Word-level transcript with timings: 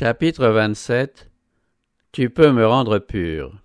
Chapitre 0.00 0.46
27 0.46 1.28
Tu 2.12 2.30
peux 2.30 2.52
me 2.52 2.64
rendre 2.64 3.00
pur. 3.00 3.60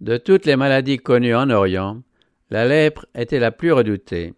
De 0.00 0.16
toutes 0.16 0.46
les 0.46 0.54
maladies 0.54 0.98
connues 0.98 1.34
en 1.34 1.50
Orient, 1.50 2.02
la 2.50 2.66
lèpre 2.66 3.06
était 3.16 3.40
la 3.40 3.50
plus 3.50 3.72
redoutée. 3.72 4.32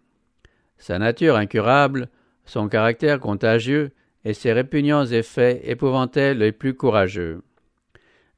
Sa 0.79 0.98
nature 0.98 1.37
incurable, 1.37 2.08
son 2.46 2.69
caractère 2.69 3.21
contagieux 3.21 3.90
et 4.24 4.32
ses 4.32 4.54
répugnants 4.54 5.04
effets 5.04 5.61
épouvantaient 5.65 6.33
les 6.33 6.51
plus 6.51 6.72
courageux. 6.72 7.42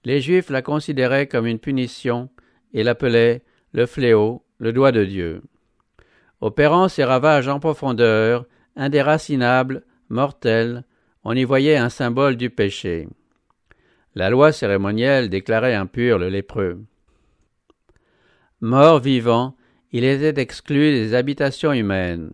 Les 0.04 0.20
Juifs 0.20 0.50
la 0.50 0.62
considéraient 0.62 1.28
comme 1.28 1.46
une 1.46 1.60
punition 1.60 2.28
et 2.72 2.82
l'appelaient 2.82 3.44
le 3.70 3.86
fléau, 3.86 4.42
le 4.58 4.72
doigt 4.72 4.90
de 4.90 5.04
Dieu. 5.04 5.42
Opérant 6.40 6.88
ses 6.88 7.04
ravages 7.04 7.46
en 7.46 7.60
profondeur, 7.60 8.46
indéracinables, 8.74 9.84
mortels, 10.08 10.82
on 11.28 11.34
y 11.34 11.42
voyait 11.42 11.76
un 11.76 11.88
symbole 11.88 12.36
du 12.36 12.50
péché. 12.50 13.08
La 14.14 14.30
loi 14.30 14.52
cérémonielle 14.52 15.28
déclarait 15.28 15.74
impur 15.74 16.20
le 16.20 16.28
lépreux. 16.28 16.84
Mort 18.60 19.00
vivant, 19.00 19.56
il 19.90 20.04
était 20.04 20.40
exclu 20.40 20.92
des 20.92 21.14
habitations 21.14 21.72
humaines. 21.72 22.30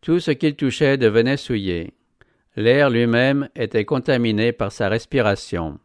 Tout 0.00 0.20
ce 0.20 0.30
qu'il 0.30 0.54
touchait 0.54 0.96
devenait 0.96 1.36
souillé. 1.36 1.92
L'air 2.54 2.88
lui-même 2.88 3.48
était 3.56 3.84
contaminé 3.84 4.52
par 4.52 4.70
sa 4.70 4.88
respiration. 4.88 5.80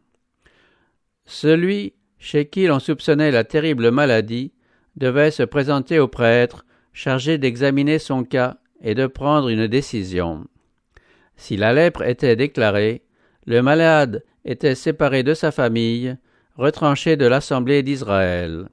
Celui 1.24 1.94
chez 2.20 2.46
qui 2.46 2.68
l'on 2.68 2.78
soupçonnait 2.78 3.32
la 3.32 3.42
terrible 3.42 3.90
maladie 3.90 4.52
devait 4.94 5.32
se 5.32 5.42
présenter 5.42 5.98
au 5.98 6.06
prêtre 6.06 6.64
chargé 6.92 7.38
d'examiner 7.38 7.98
son 7.98 8.22
cas 8.22 8.58
et 8.80 8.94
de 8.94 9.08
prendre 9.08 9.48
une 9.48 9.66
décision. 9.66 10.46
Si 11.36 11.56
la 11.56 11.72
lèpre 11.72 12.02
était 12.02 12.36
déclarée, 12.36 13.02
le 13.46 13.62
malade 13.62 14.24
était 14.44 14.74
séparé 14.74 15.22
de 15.22 15.34
sa 15.34 15.52
famille, 15.52 16.16
retranché 16.56 17.16
de 17.16 17.26
l'assemblée 17.26 17.82
d'Israël. 17.82 18.68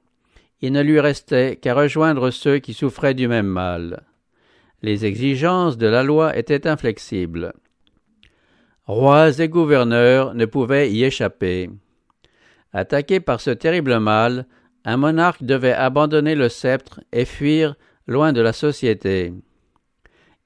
Il 0.60 0.72
ne 0.72 0.82
lui 0.82 0.98
restait 0.98 1.56
qu'à 1.56 1.74
rejoindre 1.74 2.30
ceux 2.30 2.58
qui 2.58 2.72
souffraient 2.72 3.14
du 3.14 3.28
même 3.28 3.46
mal. 3.46 4.04
Les 4.82 5.04
exigences 5.04 5.76
de 5.76 5.86
la 5.86 6.02
loi 6.02 6.36
étaient 6.36 6.66
inflexibles. 6.66 7.52
Rois 8.86 9.38
et 9.38 9.48
gouverneurs 9.48 10.34
ne 10.34 10.44
pouvaient 10.44 10.90
y 10.90 11.04
échapper. 11.04 11.70
Attaqué 12.72 13.20
par 13.20 13.40
ce 13.40 13.50
terrible 13.50 13.98
mal, 13.98 14.46
un 14.84 14.96
monarque 14.96 15.42
devait 15.42 15.72
abandonner 15.72 16.34
le 16.34 16.48
sceptre 16.48 17.00
et 17.12 17.24
fuir 17.24 17.76
loin 18.06 18.32
de 18.32 18.40
la 18.40 18.52
société. 18.52 19.32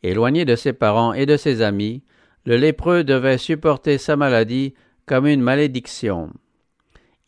Éloigné 0.02 0.44
de 0.44 0.54
ses 0.54 0.72
parents 0.72 1.12
et 1.12 1.26
de 1.26 1.36
ses 1.36 1.62
amis, 1.62 2.04
le 2.44 2.56
lépreux 2.56 3.04
devait 3.04 3.38
supporter 3.38 3.98
sa 3.98 4.16
maladie 4.16 4.74
comme 5.06 5.26
une 5.26 5.42
malédiction. 5.42 6.30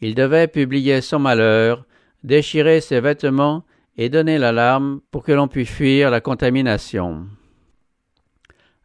Il 0.01 0.15
devait 0.15 0.49
publier 0.49 1.01
son 1.01 1.19
malheur, 1.19 1.85
déchirer 2.25 2.81
ses 2.81 3.01
vêtements 3.01 3.65
et 3.97 4.09
donner 4.09 4.39
l'alarme 4.39 5.01
pour 5.11 5.25
que 5.25 5.33
l'on 5.33 5.49
puisse 5.49 5.69
fuir 5.69 6.11
la 6.11 6.21
contamination. 6.21 7.27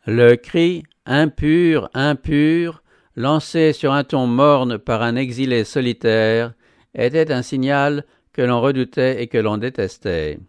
Le 0.06 0.36
cri 0.36 0.84
impur, 1.06 1.90
impur, 1.94 2.84
lancé 3.16 3.74
sur 3.74 3.94
un 3.94 4.04
ton 4.04 4.28
morne 4.28 4.78
par 4.78 5.02
un 5.02 5.16
exilé 5.16 5.64
solitaire, 5.64 6.54
était 6.94 7.32
un 7.32 7.42
signal 7.42 8.06
que 8.34 8.42
l'on 8.42 8.62
redoutait 8.62 9.22
et 9.22 9.28
que 9.28 9.38
l'on 9.38 9.58
détestait. 9.58 10.40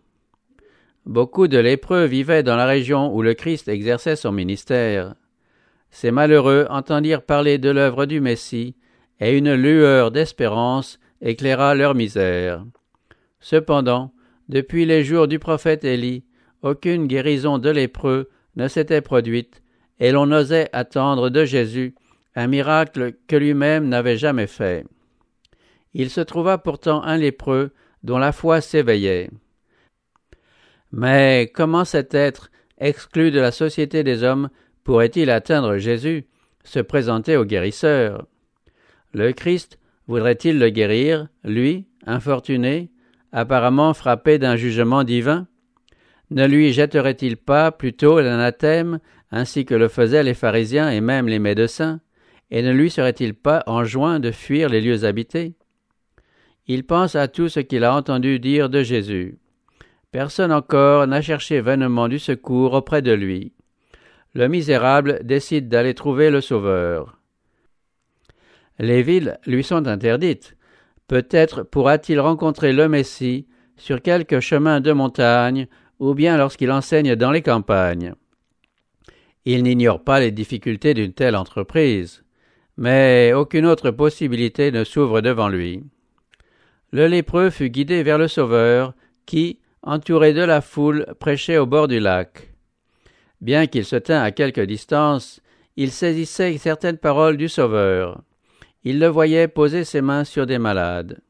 Beaucoup 1.05 1.47
de 1.47 1.59
lépreux 1.59 2.05
vivaient 2.05 2.43
dans 2.43 2.57
la 2.57 2.67
région 2.67 3.15
où 3.15 3.23
le 3.23 3.35
Christ 3.35 3.69
exerçait 3.69 4.17
son 4.17 4.33
ministère. 4.33 5.15
Ces 5.97 6.11
malheureux 6.11 6.67
entendirent 6.69 7.23
parler 7.23 7.57
de 7.57 7.71
l'œuvre 7.71 8.05
du 8.05 8.21
Messie, 8.21 8.77
et 9.19 9.35
une 9.35 9.55
lueur 9.55 10.11
d'espérance 10.11 11.01
éclaira 11.23 11.75
leur 11.75 11.95
misère. 11.95 12.67
Cependant, 13.41 14.13
depuis 14.51 14.85
les 14.85 15.05
jours 15.05 15.27
du 15.27 15.39
prophète 15.39 15.85
Élie, 15.85 16.27
aucune 16.61 17.07
guérison 17.07 17.57
de 17.57 17.71
lépreux 17.71 18.29
ne 18.57 18.69
s'était 18.69 19.01
produite, 19.01 19.63
et 19.99 20.13
l'on 20.13 20.31
osait 20.33 20.69
attendre 20.75 21.31
de 21.31 21.47
Jésus 21.47 21.95
un 22.35 22.47
miracle 22.47 23.15
que 23.27 23.37
lui-même 23.37 23.89
n'avait 23.89 24.19
jamais 24.19 24.47
fait. 24.47 24.85
Il 25.95 26.11
se 26.11 26.21
trouva 26.21 26.59
pourtant 26.59 27.03
un 27.05 27.17
lépreux 27.17 27.73
dont 28.03 28.19
la 28.19 28.33
foi 28.33 28.61
s'éveillait. 28.61 29.31
Mais 30.93 31.51
comment 31.55 31.87
cet 31.87 32.13
être, 32.13 32.51
exclu 32.77 33.31
de 33.31 33.41
la 33.41 33.51
société 33.51 34.05
des 34.05 34.25
hommes, 34.25 34.51
pourrait-il 34.87 35.31
atteindre 35.31 35.79
Jésus, 35.79 36.27
se 36.63 36.79
présenter 36.79 37.37
au 37.37 37.45
guérisseur? 37.45 38.25
Le 39.13 39.33
Christ 39.33 39.81
voudrait-il 40.07 40.61
le 40.61 40.71
guérir, 40.71 41.27
lui, 41.43 41.89
infortuné, 42.07 42.93
apparemment 43.33 43.95
frappé 43.95 44.39
d'un 44.39 44.55
jugement 44.55 45.03
divin? 45.03 45.49
Ne 46.31 46.47
lui 46.47 46.73
jetterait-il 46.73 47.37
pas 47.37 47.73
plutôt 47.73 48.21
l'anathème, 48.21 49.01
ainsi 49.33 49.65
que 49.65 49.75
le 49.75 49.89
faisaient 49.89 50.23
les 50.23 50.35
pharisiens 50.35 50.89
et 50.89 51.01
même 51.01 51.27
les 51.27 51.41
médecins, 51.41 52.01
et 52.53 52.63
ne 52.63 52.71
lui 52.71 52.89
serait-il 52.89 53.35
pas 53.35 53.65
enjoint 53.67 54.21
de 54.21 54.31
fuir 54.31 54.69
les 54.69 54.81
lieux 54.81 55.05
habités? 55.05 55.57
Il 56.69 56.85
pense 56.85 57.17
à 57.17 57.27
tout 57.27 57.49
ce 57.49 57.59
qu'il 57.59 57.83
a 57.83 57.93
entendu 57.93 58.39
dire 58.39 58.71
de 58.71 58.85
Jésus. 58.85 59.41
Personne 60.13 60.53
encore 60.53 61.09
n'a 61.09 61.23
cherché 61.23 61.61
vainement 61.61 62.07
du 62.07 62.21
secours 62.21 62.75
auprès 62.75 63.03
de 63.03 63.13
lui. 63.13 63.53
Le 64.37 64.49
misérable 64.49 65.21
décide 65.25 65.71
d'aller 65.71 65.95
trouver 65.95 66.29
le 66.29 66.43
Sauveur. 66.43 67.17
Les 68.79 69.03
villes 69.03 69.39
lui 69.47 69.65
sont 69.65 69.87
interdites. 69.87 70.59
Peut-être 71.09 71.63
pourra-t-il 71.63 72.21
rencontrer 72.21 72.75
le 72.75 72.87
Messie 72.87 73.47
sur 73.79 74.03
quelque 74.03 74.41
chemin 74.41 74.83
de 74.83 74.93
montagne 74.93 75.69
ou 76.01 76.13
bien 76.13 76.37
lorsqu'il 76.37 76.71
enseigne 76.71 77.17
dans 77.17 77.31
les 77.31 77.41
campagnes. 77.41 78.13
Il 79.47 79.63
n'ignore 79.63 80.05
pas 80.05 80.21
les 80.21 80.33
difficultés 80.33 80.93
d'une 80.93 81.15
telle 81.15 81.35
entreprise, 81.35 82.23
mais 82.77 83.33
aucune 83.33 83.65
autre 83.65 83.91
possibilité 83.91 84.71
ne 84.71 84.85
s'ouvre 84.85 85.23
devant 85.23 85.49
lui. 85.49 85.83
Le 86.93 87.07
lépreux 87.07 87.49
fut 87.49 87.71
guidé 87.71 88.03
vers 88.03 88.19
le 88.19 88.29
Sauveur, 88.29 88.93
qui, 89.25 89.61
entouré 89.83 90.35
de 90.35 90.43
la 90.43 90.61
foule, 90.61 91.07
prêchait 91.21 91.57
au 91.57 91.65
bord 91.65 91.89
du 91.89 92.01
lac. 92.01 92.46
Bien 93.41 93.67
qu'il 93.67 93.85
se 93.85 93.97
tint 93.97 94.23
à 94.23 94.31
quelque 94.31 94.61
distance, 94.61 95.41
il 95.77 95.91
saisissait 95.91 96.57
certaines 96.59 96.99
paroles 96.99 97.37
du 97.37 97.49
Sauveur. 97.49 98.23
Il 98.85 98.99
le 98.99 99.09
voyait 99.09 99.49
poser 99.49 99.85
ses 99.85 100.01
mains 100.01 100.25
sur 100.25 100.47
des 100.47 100.59
malades. 100.59 101.21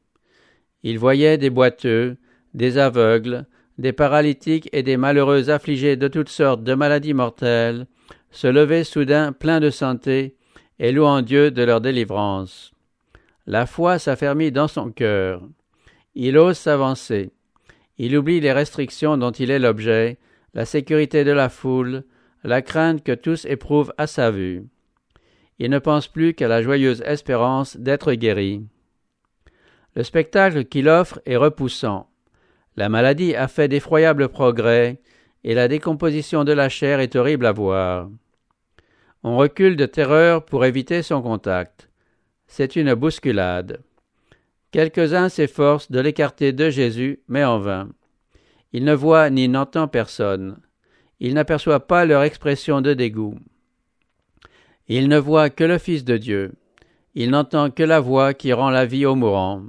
Il 0.83 0.99
voyait 0.99 1.37
des 1.37 1.49
boiteux, 1.49 2.17
des 2.53 2.77
aveugles, 2.77 3.45
des 3.77 3.93
paralytiques 3.93 4.69
et 4.71 4.83
des 4.83 4.97
malheureux 4.97 5.49
affligés 5.49 5.95
de 5.95 6.07
toutes 6.07 6.29
sortes 6.29 6.63
de 6.63 6.73
maladies 6.73 7.13
mortelles 7.13 7.87
se 8.31 8.47
lever 8.47 8.83
soudain 8.83 9.33
pleins 9.33 9.59
de 9.59 9.69
santé 9.69 10.35
et 10.79 10.91
louant 10.91 11.21
Dieu 11.21 11.51
de 11.51 11.63
leur 11.63 11.81
délivrance. 11.81 12.71
La 13.45 13.65
foi 13.65 13.99
s'affermit 13.99 14.51
dans 14.51 14.67
son 14.67 14.91
cœur. 14.91 15.41
Il 16.15 16.37
ose 16.37 16.57
s'avancer. 16.57 17.31
Il 17.97 18.15
oublie 18.17 18.39
les 18.39 18.51
restrictions 18.51 19.17
dont 19.17 19.31
il 19.31 19.49
est 19.49 19.59
l'objet, 19.59 20.19
la 20.57 20.65
sécurité 20.65 21.23
de 21.23 21.31
la 21.31 21.49
foule, 21.49 22.03
la 22.43 22.63
crainte 22.63 23.03
que 23.03 23.11
tous 23.11 23.45
éprouvent 23.45 23.93
à 23.99 24.07
sa 24.07 24.31
vue. 24.31 24.65
Il 25.59 25.69
ne 25.69 25.77
pense 25.77 26.07
plus 26.07 26.33
qu'à 26.33 26.47
la 26.47 26.63
joyeuse 26.63 27.03
espérance 27.05 27.77
d'être 27.77 28.11
guéri. 28.13 28.63
Le 29.95 30.01
spectacle 30.03 30.65
qu'il 30.65 30.89
offre 30.89 31.21
est 31.27 31.35
repoussant. 31.35 32.09
La 32.75 32.89
maladie 32.89 33.35
a 33.35 33.47
fait 33.47 33.67
d'effroyables 33.67 34.29
progrès, 34.29 34.99
et 35.43 35.53
la 35.53 35.67
décomposition 35.67 36.43
de 36.43 36.53
la 36.53 36.69
chair 36.69 37.01
est 37.01 37.15
horrible 37.15 37.45
à 37.45 37.51
voir. 37.51 38.09
On 39.21 39.37
recule 39.37 39.75
de 39.75 39.85
terreur 39.85 40.43
pour 40.43 40.65
éviter 40.65 41.03
son 41.03 41.21
contact. 41.21 41.87
C'est 42.47 42.75
une 42.75 42.95
bousculade. 42.95 43.83
Quelques-uns 44.71 45.29
s'efforcent 45.29 45.91
de 45.91 45.99
l'écarter 45.99 46.51
de 46.51 46.71
Jésus, 46.71 47.19
mais 47.27 47.43
en 47.43 47.59
vain. 47.59 47.89
Il 48.77 48.83
ne 48.83 48.93
voit 48.93 49.31
ni 49.31 49.47
n'entend 49.47 49.87
personne. 49.87 50.59
Il 51.19 51.33
n'aperçoit 51.33 51.87
pas 51.87 52.05
leur 52.05 52.21
expression 52.21 52.79
de 52.79 52.93
dégoût. 52.93 53.33
Il 54.87 55.07
ne 55.07 55.17
voit 55.17 55.49
que 55.49 55.63
le 55.63 55.79
Fils 55.79 56.05
de 56.05 56.15
Dieu. 56.15 56.51
Il 57.15 57.31
n'entend 57.31 57.71
que 57.71 57.81
la 57.81 57.99
voix 57.99 58.35
qui 58.35 58.53
rend 58.53 58.69
la 58.69 58.85
vie 58.85 59.07
aux 59.07 59.15
mourants. 59.15 59.63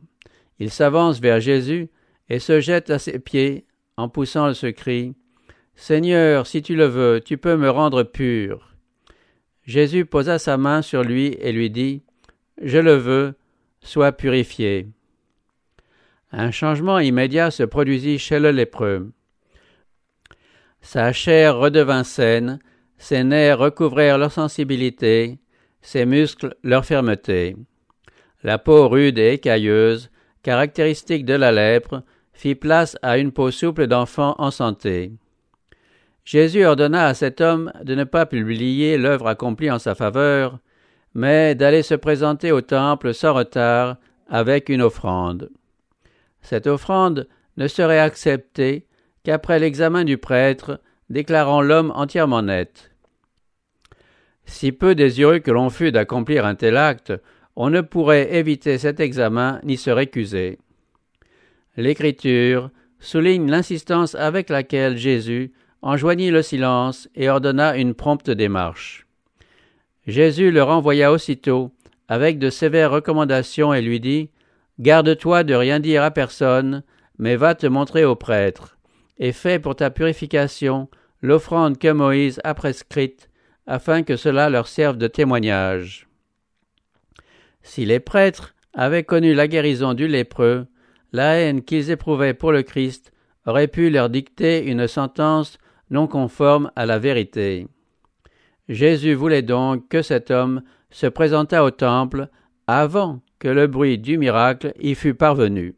Il 0.59 0.71
s'avance 0.71 1.21
vers 1.21 1.41
Jésus 1.41 1.89
et 2.29 2.39
se 2.39 2.61
jette 2.61 2.91
à 2.91 2.99
ses 2.99 3.19
pieds 3.19 3.65
en 3.97 4.11
poussant 4.11 4.53
ce 4.53 4.67
cri 4.67 5.15
Seigneur, 5.75 6.47
si 6.47 6.61
tu 6.61 6.77
le 6.77 6.85
veux, 6.85 7.23
tu 7.25 7.39
peux 7.39 7.57
me 7.57 7.71
rendre 7.71 8.03
pur. 8.03 8.75
Jésus 9.63 10.05
posa 10.05 10.39
sa 10.39 10.59
main 10.59 10.83
sur 10.83 11.03
lui 11.03 11.35
et 11.41 11.53
lui 11.53 11.71
dit 11.71 12.03
Je 12.61 12.77
le 12.77 12.97
veux, 12.97 13.37
sois 13.81 14.13
purifié. 14.13 14.87
Un 16.31 16.51
changement 16.51 16.99
immédiat 16.99 17.51
se 17.51 17.63
produisit 17.63 18.19
chez 18.19 18.39
le 18.39 18.51
lépreux. 18.51 19.11
Sa 20.83 21.13
chair 21.13 21.57
redevint 21.57 22.05
saine, 22.05 22.59
ses 22.99 23.25
nerfs 23.25 23.59
recouvrèrent 23.59 24.19
leur 24.19 24.33
sensibilité, 24.33 25.39
ses 25.81 26.05
muscles 26.05 26.55
leur 26.63 26.85
fermeté. 26.85 27.57
La 28.43 28.59
peau 28.59 28.89
rude 28.89 29.19
et 29.19 29.33
écailleuse, 29.33 30.11
caractéristique 30.43 31.25
de 31.25 31.35
la 31.35 31.51
lèpre, 31.51 32.03
fit 32.33 32.55
place 32.55 32.97
à 33.03 33.19
une 33.19 33.33
peau 33.33 33.51
souple 33.51 33.87
d'enfant 33.87 34.35
en 34.39 34.51
santé. 34.51 35.13
Jésus 36.25 36.65
ordonna 36.65 37.07
à 37.07 37.15
cet 37.15 37.41
homme 37.41 37.73
de 37.83 37.95
ne 37.95 38.05
pas 38.05 38.27
publier 38.27 38.99
l'œuvre 38.99 39.29
accomplie 39.29 39.71
en 39.71 39.79
sa 39.79 39.95
faveur, 39.95 40.59
mais 41.15 41.55
d'aller 41.55 41.83
se 41.83 41.95
présenter 41.95 42.53
au 42.53 42.61
temple 42.61 43.15
sans 43.15 43.33
retard 43.33 43.97
avec 44.29 44.69
une 44.69 44.83
offrande. 44.83 45.49
Cette 46.49 46.67
offrande 46.67 47.29
ne 47.59 47.69
serait 47.69 47.99
acceptée 47.99 48.87
qu'après 49.23 49.59
l'examen 49.59 50.05
du 50.05 50.17
prêtre, 50.17 50.81
déclarant 51.11 51.61
l'homme 51.61 51.93
entièrement 51.95 52.41
net. 52.41 52.91
Si 54.47 54.73
peu 54.73 54.95
désireux 54.95 55.41
que 55.41 55.51
l'on 55.51 55.69
fût 55.69 55.93
d'accomplir 55.93 56.47
un 56.47 56.55
tel 56.55 56.79
acte, 56.79 57.13
on 57.55 57.69
ne 57.69 57.83
pourrait 57.83 58.35
éviter 58.35 58.79
cet 58.79 58.99
examen 58.99 59.61
ni 59.63 59.77
se 59.77 59.91
récuser. 59.91 60.59
L'Écriture 61.77 62.71
souligne 62.99 63.51
l'insistance 63.51 64.15
avec 64.15 64.49
laquelle 64.49 64.97
Jésus 64.97 65.53
enjoignit 65.83 66.31
le 66.31 66.41
silence 66.41 67.11
et 67.15 67.29
ordonna 67.29 67.77
une 67.77 67.93
prompte 67.93 68.31
démarche. 68.31 69.07
Jésus 70.07 70.51
le 70.51 70.63
renvoya 70.63 71.13
aussitôt 71.13 71.73
avec 72.09 72.39
de 72.39 72.49
sévères 72.49 72.91
recommandations 72.91 73.75
et 73.75 73.83
lui 73.83 74.01
dit 74.01 74.31
Garde-toi 74.81 75.45
de 75.45 75.55
rien 75.55 75.81
dire 75.81 76.03
à 76.03 76.11
personne, 76.11 76.83
mais 77.19 77.37
va 77.37 77.55
te 77.55 77.67
montrer 77.67 78.05
au 78.05 78.15
prêtre, 78.15 78.79
et 79.19 79.33
fais 79.33 79.59
pour 79.59 79.75
ta 79.75 79.91
purification 79.91 80.89
l'offrande 81.21 81.79
que 81.79 81.93
Moïse 81.93 82.41
a 82.45 82.55
prescrite, 82.55 83.29
afin 83.67 84.03
que 84.03 84.17
cela 84.17 84.49
leur 84.49 84.69
serve 84.69 84.97
de 84.97 85.09
témoignage. 85.09 86.09
Si 87.63 87.85
les 87.85 88.01
prêtres 88.01 88.55
avaient 88.73 89.05
connu 89.05 89.35
la 89.35 89.49
guérison 89.49 89.95
du 89.95 90.07
lépreux, 90.07 90.67
la 91.13 91.35
haine 91.35 91.63
qu'ils 91.63 91.91
éprouvaient 91.91 92.35
pour 92.35 92.53
le 92.53 92.63
Christ 92.63 93.13
aurait 93.47 93.69
pu 93.69 93.91
leur 93.91 94.11
dicter 94.11 94.65
une 94.65 94.87
sentence 94.87 95.59
non 95.91 96.07
conforme 96.07 96.71
à 96.77 96.87
la 96.87 96.99
vérité. 96.99 97.67
Jésus 98.69 99.15
voulait 99.15 99.43
donc 99.43 99.89
que 99.89 100.03
cet 100.03 100.31
homme 100.31 100.63
se 100.91 101.07
présentât 101.07 101.65
au 101.65 101.71
temple 101.71 102.29
avant 102.67 103.21
que 103.39 103.49
le 103.49 103.67
bruit 103.67 103.99
du 103.99 104.19
miracle 104.19 104.73
y 104.81 104.95
fût 104.95 105.15
parvenu. 105.15 105.75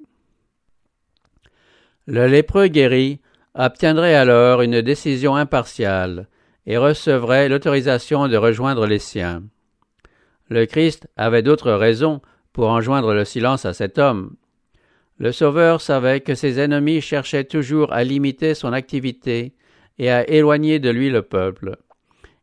Le 2.07 2.27
lépreux 2.27 2.69
guéri 2.69 3.21
obtiendrait 3.55 4.15
alors 4.15 4.63
une 4.63 4.81
décision 4.81 5.37
impartiale 5.37 6.29
et 6.67 6.77
recevrait 6.77 7.49
l'autorisation 7.49 8.29
de 8.29 8.37
rejoindre 8.37 8.87
les 8.87 8.99
siens. 8.99 9.43
Le 10.49 10.67
Christ 10.67 11.09
avait 11.17 11.43
d'autres 11.43 11.73
raisons 11.73 12.21
pour 12.53 12.69
enjoindre 12.69 13.15
le 13.15 13.25
silence 13.25 13.65
à 13.65 13.73
cet 13.73 13.99
homme. 13.99 14.35
Le 15.19 15.33
Sauveur 15.33 15.81
savait 15.81 16.21
que 16.21 16.35
ses 16.35 16.59
ennemis 16.59 17.01
cherchaient 17.01 17.45
toujours 17.45 17.93
à 17.93 18.05
limiter 18.05 18.55
son 18.55 18.73
activité 18.73 19.55
et 19.99 20.11
à 20.11 20.29
éloigner 20.29 20.79
de 20.79 20.91
lui 20.91 21.11
le 21.11 21.23
peuple. 21.23 21.77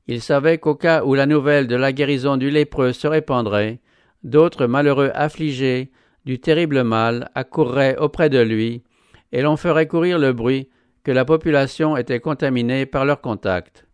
Il 0.08 0.22
savait 0.22 0.58
qu'au 0.58 0.76
cas 0.76 1.04
où 1.04 1.16
la 1.16 1.26
nouvelle 1.26 1.68
de 1.68 1.76
la 1.76 1.92
guérison 1.92 2.38
du 2.38 2.50
lépreux 2.50 2.94
se 2.94 3.08
répandrait, 3.08 3.80
d'autres 4.24 4.68
malheureux 4.68 5.12
affligés 5.14 5.92
du 6.26 6.40
terrible 6.40 6.84
mal 6.84 7.30
accourraient 7.36 7.98
auprès 7.98 8.30
de 8.30 8.40
lui, 8.40 8.84
et 9.32 9.42
l'on 9.42 9.58
ferait 9.58 9.88
courir 9.88 10.20
le 10.20 10.34
bruit 10.34 10.70
que 11.04 11.12
la 11.12 11.26
population 11.26 11.96
était 11.96 12.20
contaminée 12.20 12.86
par 12.86 13.06
leur 13.06 13.22
contact. 13.22 13.88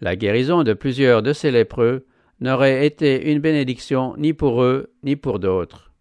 La 0.00 0.16
guérison 0.16 0.62
de 0.62 0.72
plusieurs 0.72 1.22
de 1.22 1.32
ces 1.32 1.50
lépreux 1.50 2.04
n'aurait 2.40 2.84
été 2.84 3.30
une 3.30 3.38
bénédiction 3.38 4.14
ni 4.18 4.32
pour 4.32 4.62
eux 4.62 4.92
ni 5.02 5.16
pour 5.16 5.38
d'autres. 5.38 5.92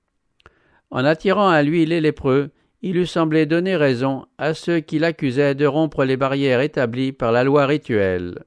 En 0.91 1.05
attirant 1.05 1.49
à 1.49 1.61
lui 1.61 1.85
les 1.85 2.01
lépreux, 2.01 2.51
il 2.81 2.97
eût 2.97 3.05
semblé 3.05 3.45
donner 3.45 3.75
raison 3.75 4.25
à 4.37 4.53
ceux 4.53 4.79
qui 4.79 4.99
l'accusaient 4.99 5.55
de 5.55 5.65
rompre 5.65 6.03
les 6.03 6.17
barrières 6.17 6.61
établies 6.61 7.11
par 7.11 7.31
la 7.31 7.43
loi 7.43 7.65
rituelle. 7.65 8.43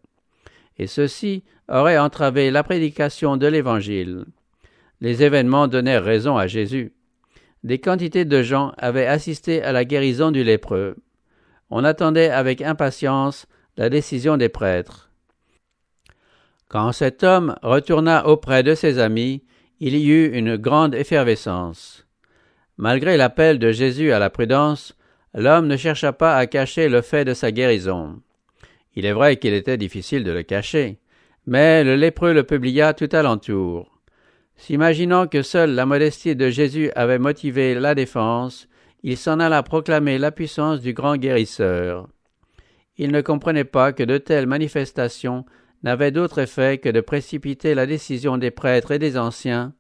Et 0.79 0.87
ceci 0.87 1.45
aurait 1.69 1.99
entravé 1.99 2.51
la 2.51 2.63
prédication 2.63 3.37
de 3.37 3.47
l'Évangile. 3.47 4.25
Les 5.01 5.23
événements 5.23 5.69
donnèrent 5.69 6.05
raison 6.05 6.37
à 6.37 6.47
Jésus. 6.47 6.93
Des 7.65 7.79
quantités 7.79 8.25
de 8.25 8.43
gens 8.43 8.73
avaient 8.79 9.07
assisté 9.07 9.63
à 9.63 9.73
la 9.73 9.85
guérison 9.85 10.31
du 10.31 10.45
lépreux. 10.45 10.97
On 11.71 11.85
attendait 11.85 12.31
avec 12.31 12.63
impatience 12.63 13.47
la 13.77 13.91
décision 13.91 14.37
des 14.37 14.49
prêtres. 14.49 15.11
Quand 16.69 16.93
cet 16.93 17.23
homme 17.25 17.57
retourna 17.63 18.27
auprès 18.27 18.63
de 18.63 18.75
ses 18.75 18.99
amis, 18.99 19.45
il 19.81 19.97
y 19.97 20.11
eut 20.11 20.33
une 20.33 20.57
grande 20.57 20.95
effervescence. 20.95 22.07
Malgré 22.77 23.17
l'appel 23.17 23.59
de 23.59 23.73
Jésus 23.73 24.13
à 24.13 24.19
la 24.19 24.31
prudence, 24.31 24.97
l'homme 25.35 25.67
ne 25.67 25.77
chercha 25.77 26.13
pas 26.13 26.37
à 26.37 26.47
cacher 26.47 26.89
le 26.89 27.03
fait 27.03 27.25
de 27.25 27.35
sa 27.35 27.53
guérison. 27.53 28.21
Il 28.95 29.07
est 29.07 29.13
vrai 29.13 29.37
qu'il 29.37 29.55
était 29.55 29.77
difficile 29.77 30.25
de 30.25 30.33
le 30.33 30.43
cacher, 30.43 30.99
mais 31.47 31.85
le 31.85 31.97
lépreux 31.97 32.33
le 32.33 32.45
publia 32.45 32.95
tout 32.95 33.09
alentour. 33.13 33.98
S'imaginant 34.59 35.29
que 35.29 35.43
seule 35.43 35.71
la 35.71 35.87
modestie 35.87 36.37
de 36.37 36.51
Jésus 36.51 36.91
avait 36.97 37.21
motivé 37.21 37.75
la 37.75 37.95
défense, 37.95 38.69
il 39.03 39.17
s'en 39.17 39.39
alla 39.39 39.63
proclamer 39.63 40.19
la 40.19 40.33
puissance 40.33 40.81
du 40.81 40.93
grand 40.93 41.17
guérisseur. 41.17 42.09
Il 42.97 43.13
ne 43.13 43.21
comprenait 43.21 43.65
pas 43.65 43.93
que 43.93 44.03
de 44.03 44.19
telles 44.19 44.49
manifestations 44.49 45.47
n'avaient 45.85 46.11
d'autre 46.11 46.41
effet 46.41 46.79
que 46.79 46.89
de 46.89 47.01
précipiter 47.01 47.77
la 47.77 47.87
décision 47.87 48.37
des 48.37 48.51
prêtres 48.51 48.91
et 48.91 48.99
des 48.99 49.17
anciens 49.17 49.73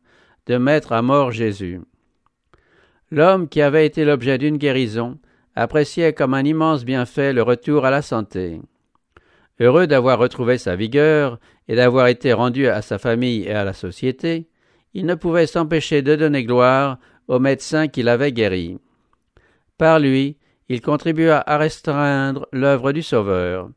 de 0.47 0.57
mettre 0.57 0.93
à 0.93 1.03
mort 1.03 1.33
Jésus. 1.33 1.81
L'homme 3.11 3.49
qui 3.49 3.61
avait 3.61 3.85
été 3.85 4.05
l'objet 4.05 4.39
d'une 4.39 4.59
guérison 4.59 5.19
appréciait 5.57 6.13
comme 6.13 6.35
un 6.35 6.45
immense 6.45 6.85
bienfait 6.85 7.33
le 7.33 7.43
retour 7.43 7.85
à 7.85 7.91
la 7.91 8.01
santé. 8.01 8.61
Heureux 9.59 9.89
d'avoir 9.89 10.21
retrouvé 10.21 10.57
sa 10.57 10.77
vigueur 10.77 11.41
et 11.67 11.75
d'avoir 11.75 12.07
été 12.07 12.33
rendu 12.33 12.69
à 12.69 12.81
sa 12.81 12.99
famille 12.99 13.43
et 13.43 13.53
à 13.53 13.65
la 13.65 13.73
société, 13.73 14.47
il 14.94 15.06
ne 15.06 15.14
pouvait 15.14 15.46
s'empêcher 15.46 16.02
de 16.02 16.17
donner 16.17 16.44
gloire 16.44 16.99
au 17.29 17.38
médecin 17.38 17.88
qui 17.88 18.02
l'avait 18.02 18.32
guéri. 18.32 18.79
Par 19.76 19.99
lui, 19.99 20.37
il 20.69 20.81
contribua 20.81 21.43
à 21.46 21.58
restreindre 21.58 22.46
l'œuvre 22.52 22.93
du 22.93 23.02
Sauveur. 23.02 23.70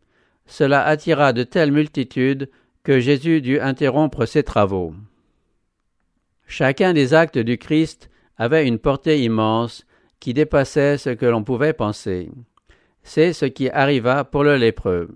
Cela 0.46 0.86
attira 0.86 1.32
de 1.34 1.44
telles 1.44 1.72
multitudes 1.72 2.50
que 2.84 3.00
Jésus 3.00 3.42
dut 3.42 3.60
interrompre 3.60 4.26
ses 4.26 4.44
travaux. 4.44 4.94
Chacun 6.48 6.94
des 6.94 7.14
actes 7.14 7.38
du 7.38 7.58
Christ 7.58 8.10
avait 8.38 8.68
une 8.68 8.80
portée 8.80 9.24
immense 9.24 9.86
qui 10.20 10.34
dépassait 10.34 10.98
ce 10.98 11.12
que 11.12 11.26
l'on 11.26 11.44
pouvait 11.44 11.74
penser. 11.74 12.30
C'est 13.04 13.34
ce 13.34 13.46
qui 13.46 13.70
arriva 13.70 14.24
pour 14.24 14.44
le 14.44 14.58
lépreux. 14.58 15.10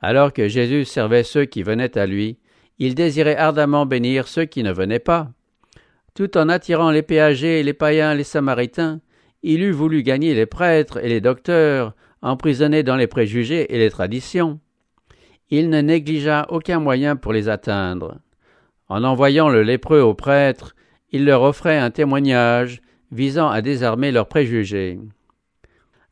Alors 0.00 0.32
que 0.32 0.48
Jésus 0.48 0.84
servait 0.84 1.24
ceux 1.24 1.46
qui 1.46 1.62
venaient 1.62 1.98
à 1.98 2.06
lui, 2.06 2.38
il 2.78 2.94
désirait 2.94 3.36
ardemment 3.36 3.86
bénir 3.86 4.28
ceux 4.28 4.44
qui 4.44 4.62
ne 4.62 4.72
venaient 4.72 4.98
pas. 4.98 5.30
Tout 6.14 6.36
en 6.38 6.48
attirant 6.48 6.90
les 6.90 7.02
péagers, 7.02 7.62
les 7.62 7.74
païens, 7.74 8.14
les 8.14 8.24
samaritains, 8.24 9.00
il 9.42 9.62
eût 9.62 9.72
voulu 9.72 10.02
gagner 10.02 10.34
les 10.34 10.46
prêtres 10.46 11.02
et 11.04 11.08
les 11.08 11.20
docteurs, 11.20 11.94
emprisonnés 12.22 12.82
dans 12.82 12.96
les 12.96 13.06
préjugés 13.06 13.74
et 13.74 13.78
les 13.78 13.90
traditions. 13.90 14.58
Il 15.50 15.70
ne 15.70 15.80
négligea 15.80 16.46
aucun 16.48 16.80
moyen 16.80 17.16
pour 17.16 17.32
les 17.32 17.48
atteindre. 17.48 18.18
En 18.88 19.04
envoyant 19.04 19.48
le 19.48 19.62
lépreux 19.62 20.00
aux 20.00 20.14
prêtres, 20.14 20.74
il 21.12 21.24
leur 21.24 21.42
offrait 21.42 21.78
un 21.78 21.90
témoignage 21.90 22.80
visant 23.12 23.48
à 23.48 23.62
désarmer 23.62 24.10
leurs 24.10 24.28
préjugés. 24.28 24.98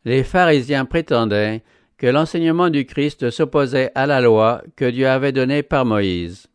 Les 0.04 0.23
pharisiens 0.23 0.85
prétendaient 0.85 1.62
que 1.97 2.06
l'enseignement 2.06 2.71
du 2.71 2.85
Christ 2.87 3.30
s'opposait 3.30 3.90
à 3.94 4.06
la 4.06 4.21
loi 4.21 4.62
que 4.76 4.85
Dieu 4.85 5.09
avait 5.09 5.33
donnée 5.33 5.62
par 5.62 5.85
Moïse. 5.85 6.47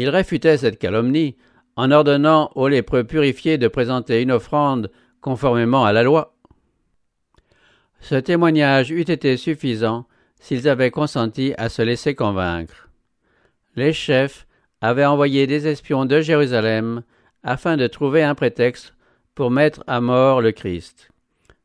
Ils 0.00 0.10
réfutaient 0.10 0.58
cette 0.58 0.78
calomnie 0.78 1.34
en 1.74 1.90
ordonnant 1.90 2.52
aux 2.54 2.68
lépreux 2.68 3.02
purifiés 3.02 3.58
de 3.58 3.66
présenter 3.66 4.22
une 4.22 4.30
offrande 4.30 4.92
conformément 5.20 5.84
à 5.84 5.92
la 5.92 6.04
loi. 6.04 6.36
Ce 7.98 8.14
témoignage 8.14 8.92
eût 8.92 9.00
été 9.00 9.36
suffisant 9.36 10.06
s'ils 10.38 10.68
avaient 10.68 10.92
consenti 10.92 11.52
à 11.58 11.68
se 11.68 11.82
laisser 11.82 12.14
convaincre. 12.14 12.90
Les 13.74 13.92
chefs 13.92 14.46
avaient 14.80 15.04
envoyé 15.04 15.48
des 15.48 15.66
espions 15.66 16.04
de 16.04 16.20
Jérusalem 16.20 17.02
afin 17.42 17.76
de 17.76 17.88
trouver 17.88 18.22
un 18.22 18.36
prétexte 18.36 18.94
pour 19.34 19.50
mettre 19.50 19.82
à 19.88 20.00
mort 20.00 20.40
le 20.40 20.52
Christ. 20.52 21.10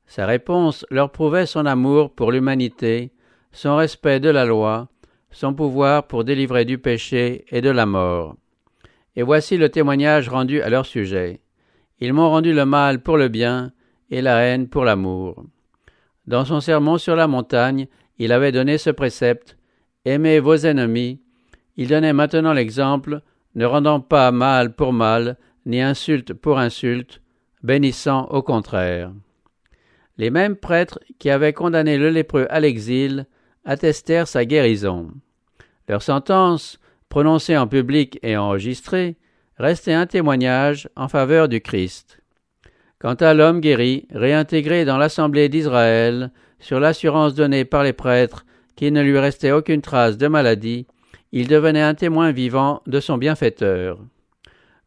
Sa 0.08 0.26
réponse 0.26 0.88
leur 0.90 1.12
prouvait 1.12 1.46
son 1.46 1.68
amour 1.68 2.12
pour 2.12 2.32
l'humanité, 2.32 3.12
son 3.52 3.76
respect 3.76 4.20
de 4.20 4.30
la 4.30 4.46
loi, 4.46 4.88
son 5.34 5.54
pouvoir 5.54 6.08
pour 6.08 6.24
délivrer 6.24 6.64
du 6.64 6.78
péché 6.78 7.46
et 7.50 7.62
de 7.62 7.70
la 7.70 7.86
mort. 7.86 8.38
Et 9.16 9.24
voici 9.24 9.58
le 9.58 9.70
témoignage 9.70 10.30
rendu 10.30 10.62
à 10.62 10.70
leur 10.70 10.86
sujet. 10.86 11.42
Ils 12.00 12.14
m'ont 12.14 12.30
rendu 12.30 12.54
le 12.54 12.66
mal 12.66 13.02
pour 13.02 13.18
le 13.18 13.28
bien 13.28 13.72
et 14.10 14.22
la 14.22 14.40
haine 14.42 14.68
pour 14.68 14.86
l'amour. 14.86 15.44
Dans 16.26 16.46
son 16.46 16.62
sermon 16.62 16.98
sur 16.98 17.16
la 17.16 17.28
montagne, 17.28 17.88
il 18.18 18.32
avait 18.32 18.52
donné 18.52 18.78
ce 18.78 18.90
précepte 18.90 19.58
Aimez 20.06 20.40
vos 20.40 20.56
ennemis. 20.56 21.22
Il 21.78 21.88
donnait 21.88 22.14
maintenant 22.14 22.54
l'exemple 22.54 23.22
ne 23.56 23.66
rendant 23.66 24.00
pas 24.00 24.32
mal 24.32 24.76
pour 24.76 24.94
mal, 24.94 25.38
ni 25.66 25.82
insulte 25.82 26.34
pour 26.34 26.60
insulte, 26.60 27.22
bénissant 27.62 28.26
au 28.26 28.42
contraire. 28.42 29.12
Les 30.18 30.30
mêmes 30.30 30.56
prêtres 30.56 31.00
qui 31.20 31.30
avaient 31.30 31.54
condamné 31.54 31.98
le 31.98 32.10
lépreux 32.10 32.48
à 32.50 32.60
l'exil 32.60 33.26
attestèrent 33.66 34.28
sa 34.28 34.46
guérison. 34.46 35.12
Leur 35.88 36.02
sentence, 36.02 36.80
prononcée 37.10 37.58
en 37.58 37.68
public 37.68 38.20
et 38.24 38.38
enregistrée, 38.38 39.16
restait 39.58 39.94
un 39.94 40.06
témoignage 40.06 40.90
en 40.96 41.08
faveur 41.08 41.48
du 41.48 41.62
Christ. 41.62 42.20
Quant 43.00 43.16
à 43.16 43.34
l'homme 43.34 43.60
guéri, 43.60 44.08
réintégré 44.12 44.86
dans 44.86 44.98
l'assemblée 44.98 45.50
d'Israël, 45.50 46.32
sur 46.60 46.80
l'assurance 46.80 47.36
donnée 47.36 47.66
par 47.66 47.84
les 47.84 47.94
prêtres 47.94 48.46
qu'il 48.76 48.94
ne 48.94 49.02
lui 49.02 49.20
restait 49.20 49.52
aucune 49.52 49.82
trace 49.82 50.18
de 50.18 50.28
maladie, 50.28 50.88
il 51.32 51.48
devenait 51.48 51.82
un 51.82 51.96
témoin 51.96 52.32
vivant 52.32 52.82
de 52.88 53.00
son 53.00 53.18
bienfaiteur. 53.18 54.00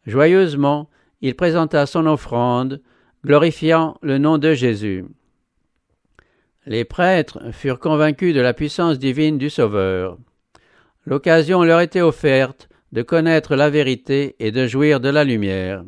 Joyeusement, 0.06 0.88
il 1.21 1.35
présenta 1.35 1.87
son 1.87 2.06
offrande, 2.06 2.80
glorifiant 3.25 3.99
le 4.02 4.18
nom 4.18 4.38
de 4.38 4.54
Jésus. 4.54 5.04
Les 6.67 6.85
prêtres 6.85 7.53
furent 7.53 7.79
convaincus 7.79 8.35
de 8.35 8.41
la 8.41 8.53
puissance 8.53 8.99
divine 8.99 9.39
du 9.39 9.51
Sauveur. 9.51 10.19
L'occasion 11.05 11.63
leur 11.63 11.81
était 11.81 12.01
offerte 12.01 12.69
de 12.91 13.03
connaître 13.03 13.55
la 13.55 13.71
vérité 13.71 14.35
et 14.41 14.51
de 14.51 14.67
jouir 14.67 14.99
de 14.99 15.09
la 15.09 15.23
lumière. 15.23 15.85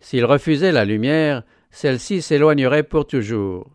S'ils 0.00 0.26
refusaient 0.26 0.72
la 0.72 0.84
lumière, 0.84 1.42
celle-ci 1.70 2.20
s'éloignerait 2.20 2.82
pour 2.82 3.06
toujours. 3.06 3.70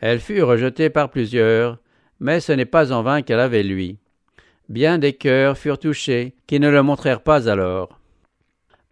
Elle 0.00 0.18
fut 0.18 0.42
rejetée 0.42 0.90
par 0.90 1.08
plusieurs, 1.08 1.78
mais 2.18 2.40
ce 2.40 2.50
n'est 2.50 2.64
pas 2.64 2.92
en 2.92 3.04
vain 3.04 3.22
qu'elle 3.22 3.38
avait 3.38 3.62
lui. 3.62 3.98
Bien 4.68 4.98
des 4.98 5.12
cœurs 5.12 5.56
furent 5.56 5.78
touchés 5.78 6.34
qui 6.48 6.58
ne 6.58 6.68
le 6.68 6.82
montrèrent 6.82 7.22
pas 7.22 7.48
alors. 7.48 8.00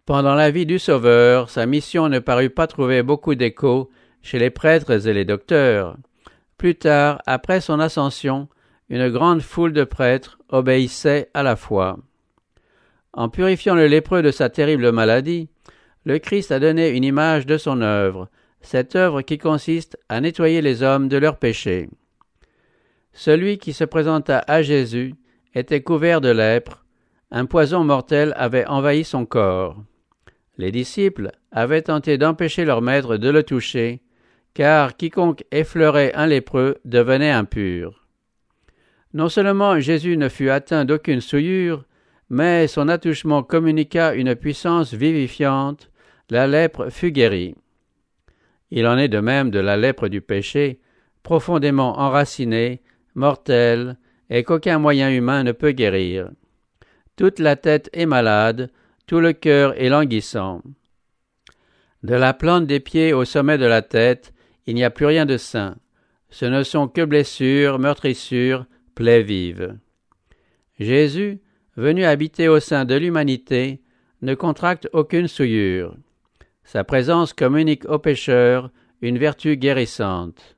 Pendant 0.05 0.35
la 0.35 0.49
vie 0.49 0.65
du 0.65 0.79
Sauveur, 0.79 1.49
sa 1.49 1.65
mission 1.65 2.07
ne 2.07 2.19
parut 2.19 2.49
pas 2.49 2.67
trouver 2.67 3.03
beaucoup 3.03 3.35
d'écho 3.35 3.89
chez 4.21 4.39
les 4.39 4.49
prêtres 4.49 5.07
et 5.07 5.13
les 5.13 5.25
docteurs. 5.25 5.97
Plus 6.61 6.75
tard, 6.75 7.23
après 7.25 7.59
son 7.59 7.79
ascension, 7.79 8.47
une 8.87 9.09
grande 9.09 9.41
foule 9.41 9.73
de 9.73 9.83
prêtres 9.83 10.37
obéissait 10.49 11.27
à 11.33 11.41
la 11.41 11.55
foi. 11.55 11.97
En 13.13 13.29
purifiant 13.29 13.73
le 13.73 13.87
lépreux 13.87 14.21
de 14.21 14.29
sa 14.29 14.47
terrible 14.47 14.91
maladie, 14.91 15.49
le 16.05 16.19
Christ 16.19 16.51
a 16.51 16.59
donné 16.59 16.89
une 16.89 17.03
image 17.03 17.47
de 17.47 17.57
son 17.57 17.81
œuvre, 17.81 18.29
cette 18.61 18.95
œuvre 18.95 19.23
qui 19.23 19.39
consiste 19.39 19.97
à 20.07 20.21
nettoyer 20.21 20.61
les 20.61 20.83
hommes 20.83 21.07
de 21.07 21.17
leurs 21.17 21.37
péchés. 21.37 21.89
Celui 23.11 23.57
qui 23.57 23.73
se 23.73 23.83
présenta 23.83 24.43
à 24.47 24.61
Jésus 24.61 25.15
était 25.55 25.81
couvert 25.81 26.21
de 26.21 26.29
lèpre, 26.29 26.85
un 27.31 27.47
poison 27.47 27.83
mortel 27.83 28.35
avait 28.37 28.67
envahi 28.67 29.03
son 29.03 29.25
corps. 29.25 29.77
Les 30.59 30.71
disciples 30.71 31.31
avaient 31.51 31.81
tenté 31.81 32.19
d'empêcher 32.19 32.65
leur 32.65 32.83
maître 32.83 33.17
de 33.17 33.29
le 33.31 33.41
toucher, 33.41 34.03
car 34.53 34.97
quiconque 34.97 35.43
effleurait 35.51 36.13
un 36.13 36.27
lépreux 36.27 36.77
devenait 36.85 37.31
impur. 37.31 38.05
Non 39.13 39.29
seulement 39.29 39.79
Jésus 39.79 40.17
ne 40.17 40.29
fut 40.29 40.49
atteint 40.49 40.85
d'aucune 40.85 41.21
souillure, 41.21 41.85
mais 42.29 42.67
son 42.67 42.87
attouchement 42.87 43.43
communiqua 43.43 44.13
une 44.13 44.35
puissance 44.35 44.93
vivifiante, 44.93 45.89
la 46.29 46.47
lèpre 46.47 46.89
fut 46.89 47.11
guérie. 47.11 47.55
Il 48.71 48.87
en 48.87 48.97
est 48.97 49.09
de 49.09 49.19
même 49.19 49.51
de 49.51 49.59
la 49.59 49.75
lèpre 49.75 50.07
du 50.07 50.21
péché, 50.21 50.79
profondément 51.23 51.99
enracinée, 51.99 52.81
mortelle, 53.15 53.97
et 54.29 54.43
qu'aucun 54.43 54.79
moyen 54.79 55.11
humain 55.11 55.43
ne 55.43 55.51
peut 55.51 55.71
guérir. 55.71 56.29
Toute 57.17 57.39
la 57.39 57.57
tête 57.57 57.89
est 57.91 58.05
malade, 58.05 58.71
tout 59.07 59.19
le 59.19 59.33
cœur 59.33 59.73
est 59.77 59.89
languissant. 59.89 60.61
De 62.03 62.15
la 62.15 62.33
plante 62.33 62.65
des 62.65 62.79
pieds 62.79 63.11
au 63.11 63.25
sommet 63.25 63.57
de 63.57 63.65
la 63.65 63.81
tête, 63.81 64.33
il 64.67 64.75
n'y 64.75 64.83
a 64.83 64.89
plus 64.89 65.05
rien 65.05 65.25
de 65.25 65.37
sain. 65.37 65.75
Ce 66.29 66.45
ne 66.45 66.63
sont 66.63 66.87
que 66.87 67.03
blessures, 67.03 67.79
meurtrissures, 67.79 68.65
plaies 68.95 69.23
vives. 69.23 69.77
Jésus, 70.79 71.39
venu 71.77 72.05
habiter 72.05 72.47
au 72.47 72.59
sein 72.59 72.85
de 72.85 72.95
l'humanité, 72.95 73.81
ne 74.21 74.33
contracte 74.35 74.87
aucune 74.93 75.27
souillure. 75.27 75.95
Sa 76.63 76.83
présence 76.83 77.33
communique 77.33 77.85
aux 77.85 77.99
pécheurs 77.99 78.71
une 79.01 79.17
vertu 79.17 79.57
guérissante. 79.57 80.57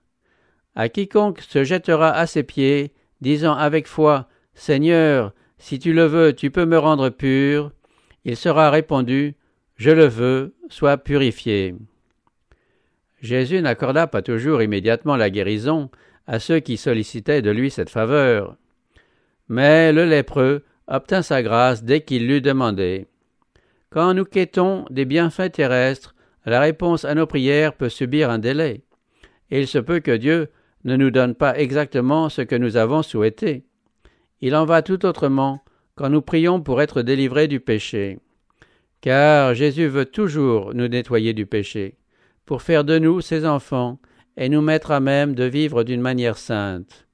À 0.75 0.89
quiconque 0.89 1.41
se 1.41 1.63
jettera 1.63 2.12
à 2.12 2.27
ses 2.27 2.43
pieds, 2.43 2.91
disant 3.22 3.53
avec 3.53 3.88
foi 3.88 4.27
Seigneur, 4.53 5.33
si 5.57 5.79
tu 5.79 5.93
le 5.93 6.05
veux, 6.05 6.33
tu 6.33 6.51
peux 6.51 6.65
me 6.65 6.77
rendre 6.77 7.10
pur, 7.10 7.72
il 8.25 8.36
sera 8.36 8.69
répondu 8.69 9.36
Je 9.75 9.91
le 9.91 10.05
veux, 10.05 10.55
sois 10.69 10.98
purifié. 10.98 11.75
Jésus 13.24 13.62
n'accorda 13.62 14.06
pas 14.06 14.22
toujours 14.22 14.62
immédiatement 14.62 15.15
la 15.15 15.30
guérison 15.30 15.89
à 16.27 16.39
ceux 16.39 16.60
qui 16.60 16.75
sollicitaient 16.75 17.42
de 17.42 17.51
lui 17.51 17.72
cette 17.72 17.89
faveur. 17.89 18.58
Mais 19.48 19.94
le 19.94 20.03
lépreux 20.03 20.63
obtint 20.88 21.22
sa 21.22 21.42
grâce 21.42 21.86
dès 21.86 22.01
qu'il 22.01 22.27
l'eut 22.27 22.42
demandé. 22.42 23.08
Quand 23.92 24.13
nous 24.13 24.25
quêtons 24.25 24.86
des 24.89 25.06
bienfaits 25.06 25.53
terrestres, 25.53 26.15
la 26.46 26.60
réponse 26.60 27.06
à 27.06 27.15
nos 27.15 27.25
prières 27.25 27.75
peut 27.75 27.88
subir 27.88 28.30
un 28.30 28.39
délai. 28.39 28.82
Et 29.51 29.62
il 29.62 29.68
se 29.68 29.77
peut 29.77 30.01
que 30.01 30.15
Dieu 30.15 30.50
ne 30.84 30.98
nous 30.98 31.10
donne 31.10 31.34
pas 31.34 31.58
exactement 31.58 32.27
ce 32.27 32.42
que 32.42 32.58
nous 32.58 32.75
avons 32.75 33.03
souhaité. 33.03 33.63
Il 34.42 34.53
en 34.53 34.65
va 34.65 34.82
tout 34.82 35.06
autrement 35.06 35.63
quand 35.96 36.10
nous 36.10 36.22
prions 36.22 36.60
pour 36.60 36.82
être 36.82 37.01
délivrés 37.01 37.48
du 37.48 37.62
péché. 37.62 38.20
Car 39.00 39.53
Jésus 39.53 39.88
veut 39.88 40.06
toujours 40.06 40.74
nous 40.74 40.89
nettoyer 40.89 41.32
du 41.32 41.46
péché, 41.46 41.96
pour 42.45 42.62
faire 42.62 42.83
de 42.83 43.00
nous 43.00 43.21
ses 43.21 43.45
enfants 43.45 44.00
et 44.38 44.50
nous 44.50 44.62
mettre 44.62 44.91
à 44.91 45.00
même 45.00 45.35
de 45.35 45.43
vivre 45.43 45.83
d'une 45.83 46.01
manière 46.01 46.38
sainte. 46.38 47.07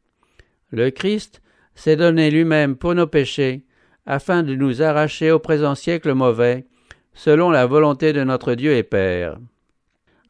Le 0.72 0.90
Christ 0.90 1.42
s'est 1.76 1.96
donné 1.96 2.32
lui-même 2.32 2.76
pour 2.76 2.96
nos 2.96 3.08
péchés, 3.08 3.66
afin 4.06 4.44
de 4.44 4.56
nous 4.56 4.82
arracher 4.82 5.32
au 5.32 5.40
présent 5.40 5.76
siècle 5.76 6.14
mauvais, 6.14 6.66
selon 7.14 7.52
la 7.52 7.66
volonté 7.66 8.14
de 8.14 8.24
notre 8.24 8.56
Dieu 8.56 8.74
et 8.76 8.84
Père. 8.84 9.38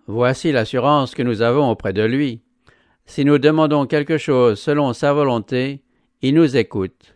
Voici 0.08 0.51
l'assurance 0.51 1.13
que 1.13 1.24
nous 1.24 1.41
avons 1.41 1.70
auprès 1.70 1.94
de 1.94 2.03
lui. 2.03 2.41
Si 3.06 3.25
nous 3.25 3.38
demandons 3.38 3.86
quelque 3.86 4.18
chose 4.18 4.60
selon 4.60 4.94
sa 4.94 5.13
volonté, 5.13 5.84
il 6.22 6.34
nous 6.34 6.58
écoute. 6.58 7.15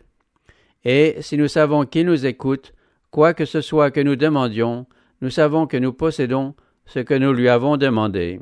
Et 0.84 1.16
si 1.20 1.36
nous 1.36 1.48
savons 1.48 1.84
qu'il 1.84 2.06
nous 2.06 2.26
écoute, 2.26 2.72
quoi 3.10 3.34
que 3.34 3.44
ce 3.44 3.60
soit 3.60 3.90
que 3.90 4.00
nous 4.00 4.16
demandions, 4.16 4.86
nous 5.20 5.30
savons 5.30 5.66
que 5.66 5.76
nous 5.76 5.92
possédons 5.92 6.54
ce 6.86 7.00
que 7.00 7.14
nous 7.14 7.32
lui 7.32 7.48
avons 7.48 7.76
demandé. 7.76 8.40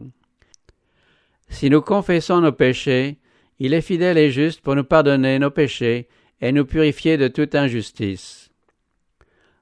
Si 1.49 1.71
nous 1.71 1.81
confessons 1.81 2.41
nos 2.41 2.53
péchés, 2.53 3.19
il 3.59 3.75
est 3.75 3.83
fidèle 3.83 4.19
et 4.19 4.31
juste 4.31 4.61
pour 4.61 4.75
nous 4.75 4.85
pardonner 4.85 5.39
nos 5.39 5.51
péchés 5.51 6.09
et 6.41 6.51
nous 6.51 6.65
purifier 6.65 7.17
de 7.17 7.29
toute 7.29 7.55
injustice. 7.55 8.51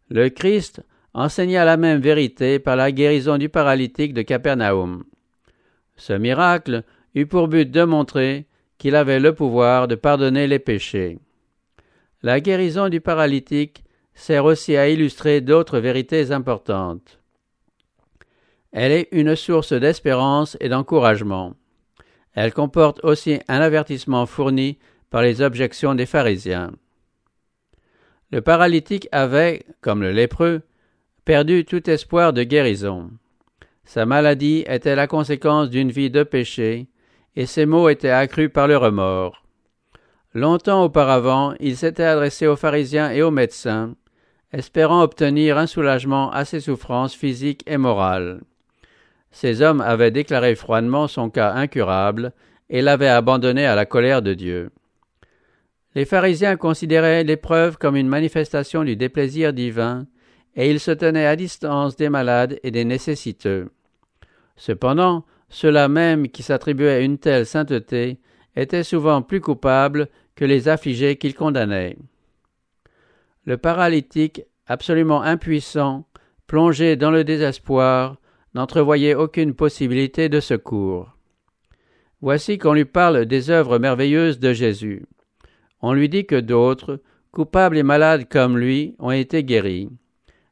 Le 0.08 0.28
Christ 0.28 0.82
enseigna 1.12 1.64
la 1.64 1.76
même 1.76 2.00
vérité 2.00 2.58
par 2.58 2.76
la 2.76 2.92
guérison 2.92 3.38
du 3.38 3.49
paralytique 3.49 4.14
de 4.14 4.22
Capernaum. 4.22 5.04
Ce 5.96 6.12
miracle 6.12 6.84
eut 7.14 7.26
pour 7.26 7.49
but 7.49 7.70
de 7.70 7.84
montrer 7.84 8.46
qu'il 8.78 8.96
avait 8.96 9.20
le 9.20 9.34
pouvoir 9.34 9.88
de 9.88 9.94
pardonner 9.94 10.46
les 10.46 10.58
péchés. 10.58 11.18
La 12.22 12.40
guérison 12.40 12.88
du 12.88 13.00
paralytique 13.00 13.84
sert 14.14 14.44
aussi 14.44 14.76
à 14.76 14.88
illustrer 14.88 15.40
d'autres 15.40 15.78
vérités 15.78 16.32
importantes. 16.32 17.19
Elle 18.72 18.92
est 18.92 19.08
une 19.12 19.34
source 19.34 19.72
d'espérance 19.72 20.56
et 20.60 20.68
d'encouragement. 20.68 21.54
Elle 22.34 22.52
comporte 22.52 23.04
aussi 23.04 23.40
un 23.48 23.60
avertissement 23.60 24.26
fourni 24.26 24.78
par 25.10 25.22
les 25.22 25.42
objections 25.42 25.94
des 25.94 26.06
pharisiens. 26.06 26.72
Le 28.30 28.40
paralytique 28.40 29.08
avait, 29.10 29.64
comme 29.80 30.02
le 30.02 30.12
lépreux, 30.12 30.62
perdu 31.24 31.64
tout 31.64 31.90
espoir 31.90 32.32
de 32.32 32.44
guérison. 32.44 33.10
Sa 33.84 34.06
maladie 34.06 34.64
était 34.68 34.94
la 34.94 35.08
conséquence 35.08 35.68
d'une 35.68 35.90
vie 35.90 36.10
de 36.10 36.22
péché, 36.22 36.86
et 37.34 37.46
ses 37.46 37.66
maux 37.66 37.88
étaient 37.88 38.10
accrus 38.10 38.50
par 38.52 38.68
le 38.68 38.76
remords. 38.76 39.44
Longtemps 40.32 40.84
auparavant, 40.84 41.54
il 41.58 41.76
s'était 41.76 42.04
adressé 42.04 42.46
aux 42.46 42.54
pharisiens 42.54 43.10
et 43.10 43.22
aux 43.22 43.32
médecins, 43.32 43.96
espérant 44.52 45.02
obtenir 45.02 45.58
un 45.58 45.66
soulagement 45.66 46.30
à 46.30 46.44
ses 46.44 46.60
souffrances 46.60 47.14
physiques 47.14 47.64
et 47.66 47.78
morales. 47.78 48.42
Ces 49.30 49.62
hommes 49.62 49.80
avaient 49.80 50.10
déclaré 50.10 50.54
froidement 50.54 51.08
son 51.08 51.30
cas 51.30 51.52
incurable 51.52 52.32
et 52.68 52.82
l'avaient 52.82 53.08
abandonné 53.08 53.66
à 53.66 53.75
la 53.75 53.87
colère 53.87 54.22
de 54.22 54.34
Dieu. 54.34 54.70
Les 55.94 56.04
pharisiens 56.04 56.56
considéraient 56.56 57.25
l'épreuve 57.25 57.78
comme 57.78 57.96
une 57.96 58.08
manifestation 58.08 58.84
du 58.84 58.96
déplaisir 58.96 59.52
divin, 59.52 60.06
et 60.54 60.70
ils 60.70 60.80
se 60.80 60.90
tenaient 60.90 61.26
à 61.26 61.37
distance 61.37 61.96
des 61.96 62.08
malades 62.08 62.58
et 62.62 62.70
des 62.70 62.84
nécessiteux. 62.84 63.70
Cependant, 64.56 65.25
ceux-là 65.49 65.88
même 65.88 66.28
qui 66.28 66.42
s'attribuaient 66.42 67.04
une 67.04 67.18
telle 67.18 67.46
sainteté 67.46 68.20
étaient 68.56 68.84
souvent 68.84 69.22
plus 69.22 69.40
coupables 69.40 70.08
que 70.37 70.44
les 70.44 70.68
affligés 70.68 71.16
qu'ils 71.16 71.34
condamnaient. 71.34 71.96
Le 73.44 73.56
paralytique 73.56 74.42
absolument 74.66 75.22
impuissant, 75.22 76.06
plongé 76.46 76.96
dans 76.96 77.10
le 77.10 77.25
désespoir, 77.25 78.16
n'entrevoyait 78.54 79.14
aucune 79.14 79.54
possibilité 79.54 80.28
de 80.28 80.40
secours. 80.40 81.16
Voici 82.21 82.59
qu'on 82.59 82.75
lui 82.75 82.85
parle 82.85 83.26
des 83.26 83.50
œuvres 83.50 83.78
merveilleuses 83.78 84.38
de 84.38 84.52
Jésus. 84.52 85.04
On 85.80 85.92
lui 85.92 86.09
dit 86.09 86.26
que 86.26 86.38
d'autres, 86.38 87.00
coupables 87.33 87.78
et 87.78 87.83
malades 87.83 88.28
comme 88.28 88.59
lui, 88.59 88.95
ont 88.99 89.11
été 89.11 89.45
guéris. 89.45 89.88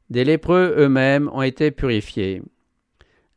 Des 0.09 0.23
lépreux 0.23 0.73
eux-mêmes 0.77 1.29
ont 1.33 1.43
été 1.43 1.69
purifiés. 1.69 2.41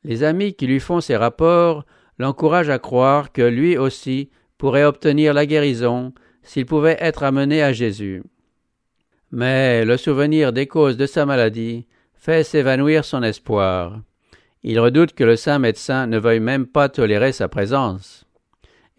Les 0.04 0.23
amis 0.23 0.54
qui 0.54 0.66
lui 0.66 0.81
font 0.81 1.00
ces 1.00 1.16
rapports 1.16 1.85
l'encouragent 2.19 2.71
à 2.71 2.78
croire 2.78 3.33
que 3.33 3.42
lui 3.42 3.76
aussi 3.76 4.31
pourrait 4.57 4.85
obtenir 4.85 5.35
la 5.35 5.45
guérison 5.45 6.14
s'il 6.42 6.66
pouvait 6.66 6.97
être 7.00 7.23
amené 7.23 7.62
à 7.62 7.73
Jésus. 7.73 8.23
Mais 9.31 9.85
le 9.85 9.97
souvenir 9.97 10.52
des 10.52 10.66
causes 10.66 10.97
de 10.97 11.07
sa 11.07 11.26
maladie 11.26 11.87
fait 12.14 12.45
s'évanouir 12.45 13.04
son 13.04 13.23
espoir. 13.23 14.00
Il 14.64 14.78
redoute 14.78 15.14
que 15.14 15.25
le 15.25 15.37
saint 15.37 15.59
médecin 15.59 16.07
ne 16.07 16.19
veuille 16.19 16.40
même 16.40 16.66
pas 16.66 16.88
tolérer 16.88 17.33
sa 17.33 17.49
présence. 17.49 18.25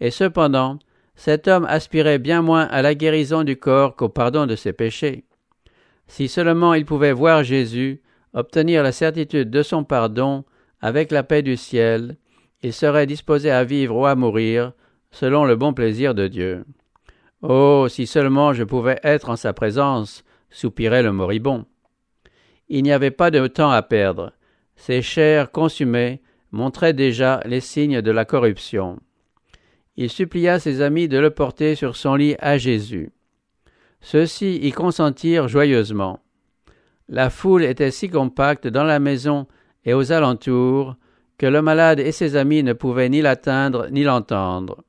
Et 0.00 0.10
cependant, 0.10 0.78
cet 1.14 1.48
homme 1.48 1.64
aspirait 1.68 2.18
bien 2.18 2.42
moins 2.42 2.64
à 2.64 2.82
la 2.82 2.94
guérison 2.94 3.44
du 3.44 3.56
corps 3.56 3.96
qu'au 3.96 4.08
pardon 4.08 4.46
de 4.46 4.56
ses 4.56 4.72
péchés. 4.72 5.24
Si 6.06 6.28
seulement 6.28 6.74
il 6.74 6.84
pouvait 6.84 7.12
voir 7.12 7.44
Jésus, 7.44 8.02
obtenir 8.34 8.82
la 8.82 8.92
certitude 8.92 9.50
de 9.50 9.62
son 9.62 9.84
pardon 9.84 10.44
avec 10.80 11.10
la 11.10 11.22
paix 11.22 11.42
du 11.42 11.56
ciel, 11.56 12.16
il 12.62 12.72
serait 12.72 13.06
disposé 13.06 13.50
à 13.50 13.64
vivre 13.64 13.96
ou 13.96 14.06
à 14.06 14.14
mourir, 14.14 14.72
selon 15.10 15.44
le 15.44 15.56
bon 15.56 15.72
plaisir 15.72 16.14
de 16.14 16.28
Dieu. 16.28 16.64
Oh, 17.42 17.86
si 17.88 18.06
seulement 18.06 18.52
je 18.52 18.64
pouvais 18.64 18.98
être 19.02 19.30
en 19.30 19.36
sa 19.36 19.52
présence, 19.52 20.24
soupirait 20.50 21.02
le 21.02 21.12
moribond. 21.12 21.66
Il 22.68 22.82
n'y 22.82 22.92
avait 22.92 23.10
pas 23.10 23.30
de 23.30 23.46
temps 23.46 23.70
à 23.70 23.82
perdre. 23.82 24.32
Ses 24.86 25.00
chairs 25.00 25.50
consumées 25.50 26.20
montraient 26.52 26.92
déjà 26.92 27.40
les 27.46 27.60
signes 27.60 28.02
de 28.02 28.10
la 28.10 28.26
corruption. 28.26 29.00
Il 29.96 30.10
supplia 30.10 30.58
ses 30.58 30.82
amis 30.82 31.08
de 31.08 31.16
le 31.16 31.30
porter 31.30 31.74
sur 31.74 31.96
son 31.96 32.16
lit 32.16 32.36
à 32.38 32.58
Jésus. 32.58 33.10
Ceux-ci 34.02 34.56
y 34.56 34.72
consentirent 34.72 35.48
joyeusement. 35.48 36.20
La 37.08 37.30
foule 37.30 37.64
était 37.64 37.90
si 37.90 38.10
compacte 38.10 38.66
dans 38.66 38.84
la 38.84 38.98
maison 38.98 39.46
et 39.86 39.94
aux 39.94 40.12
alentours 40.12 40.96
que 41.38 41.46
le 41.46 41.62
malade 41.62 41.98
et 41.98 42.12
ses 42.12 42.36
amis 42.36 42.62
ne 42.62 42.74
pouvaient 42.74 43.08
ni 43.08 43.22
l'atteindre 43.22 43.88
ni 43.90 44.02
l'entendre. 44.04 44.84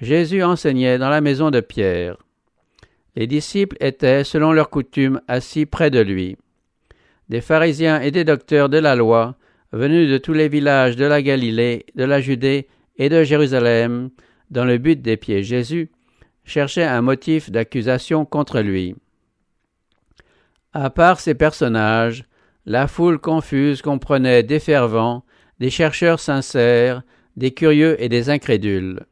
Jésus 0.00 0.44
enseignait 0.44 0.98
dans 0.98 1.10
la 1.10 1.20
maison 1.20 1.50
de 1.50 1.58
Pierre. 1.58 2.18
Les 3.16 3.26
disciples 3.26 3.78
étaient, 3.80 4.22
selon 4.22 4.52
leur 4.52 4.70
coutume, 4.70 5.20
assis 5.26 5.66
près 5.66 5.90
de 5.90 5.98
lui. 5.98 6.36
Des 7.28 7.40
pharisiens 7.40 8.00
et 8.00 8.10
des 8.10 8.24
docteurs 8.24 8.68
de 8.68 8.78
la 8.78 8.94
loi, 8.94 9.36
venus 9.72 10.10
de 10.10 10.18
tous 10.18 10.32
les 10.32 10.48
villages 10.48 10.96
de 10.96 11.04
la 11.04 11.22
Galilée, 11.22 11.86
de 11.94 12.04
la 12.04 12.20
Judée 12.20 12.68
et 12.96 13.08
de 13.08 13.24
Jérusalem, 13.24 14.10
dans 14.50 14.64
le 14.64 14.78
but 14.78 15.00
d'épier 15.00 15.42
Jésus, 15.42 15.90
cherchaient 16.44 16.84
un 16.84 17.00
motif 17.00 17.50
d'accusation 17.50 18.24
contre 18.24 18.60
lui. 18.60 18.94
À 20.72 20.90
part 20.90 21.20
ces 21.20 21.34
personnages, 21.34 22.24
la 22.66 22.86
foule 22.86 23.18
confuse 23.18 23.82
comprenait 23.82 24.42
des 24.42 24.60
fervents, 24.60 25.24
des 25.60 25.70
chercheurs 25.70 26.20
sincères, 26.20 27.02
des 27.36 27.52
curieux 27.52 28.00
et 28.02 28.08
des 28.08 28.30
incrédules. 28.30 29.06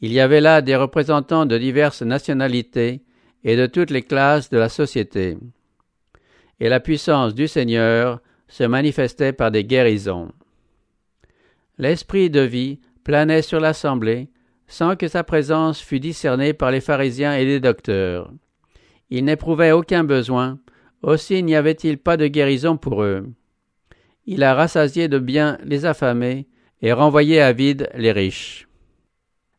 Il 0.00 0.12
y 0.12 0.20
avait 0.20 0.40
là 0.40 0.62
des 0.62 0.76
représentants 0.76 1.46
de 1.46 1.58
diverses 1.58 2.02
nationalités 2.02 3.02
et 3.44 3.56
de 3.56 3.66
toutes 3.66 3.90
les 3.90 4.02
classes 4.02 4.50
de 4.50 4.58
la 4.58 4.68
société. 4.68 5.36
Et 6.60 6.68
la 6.68 6.80
puissance 6.80 7.34
du 7.34 7.48
Seigneur 7.48 8.20
se 8.48 8.64
manifestait 8.64 9.32
par 9.32 9.50
des 9.50 9.64
guérisons. 9.64 10.32
L'esprit 11.78 12.28
de 12.28 12.40
vie 12.40 12.78
planait 13.04 13.42
sur 13.42 13.60
l'assemblée 13.60 14.28
sans 14.66 14.94
que 14.94 15.08
sa 15.08 15.24
présence 15.24 15.80
fût 15.80 15.98
discernée 15.98 16.52
par 16.52 16.70
les 16.70 16.80
pharisiens 16.80 17.34
et 17.34 17.44
les 17.44 17.58
docteurs. 17.58 18.30
Ils 19.10 19.24
n'éprouvaient 19.24 19.72
aucun 19.72 20.04
besoin, 20.04 20.60
aussi 21.02 21.42
n'y 21.42 21.56
avait-il 21.56 21.98
pas 21.98 22.16
de 22.16 22.28
guérison 22.28 22.76
pour 22.76 23.02
eux. 23.02 23.26
Il 24.26 24.44
a 24.44 24.54
rassasié 24.54 25.08
de 25.08 25.18
bien 25.18 25.58
les 25.64 25.86
affamés 25.86 26.46
et 26.82 26.92
renvoyé 26.92 27.40
à 27.40 27.52
vide 27.52 27.90
les 27.96 28.12
riches. 28.12 28.68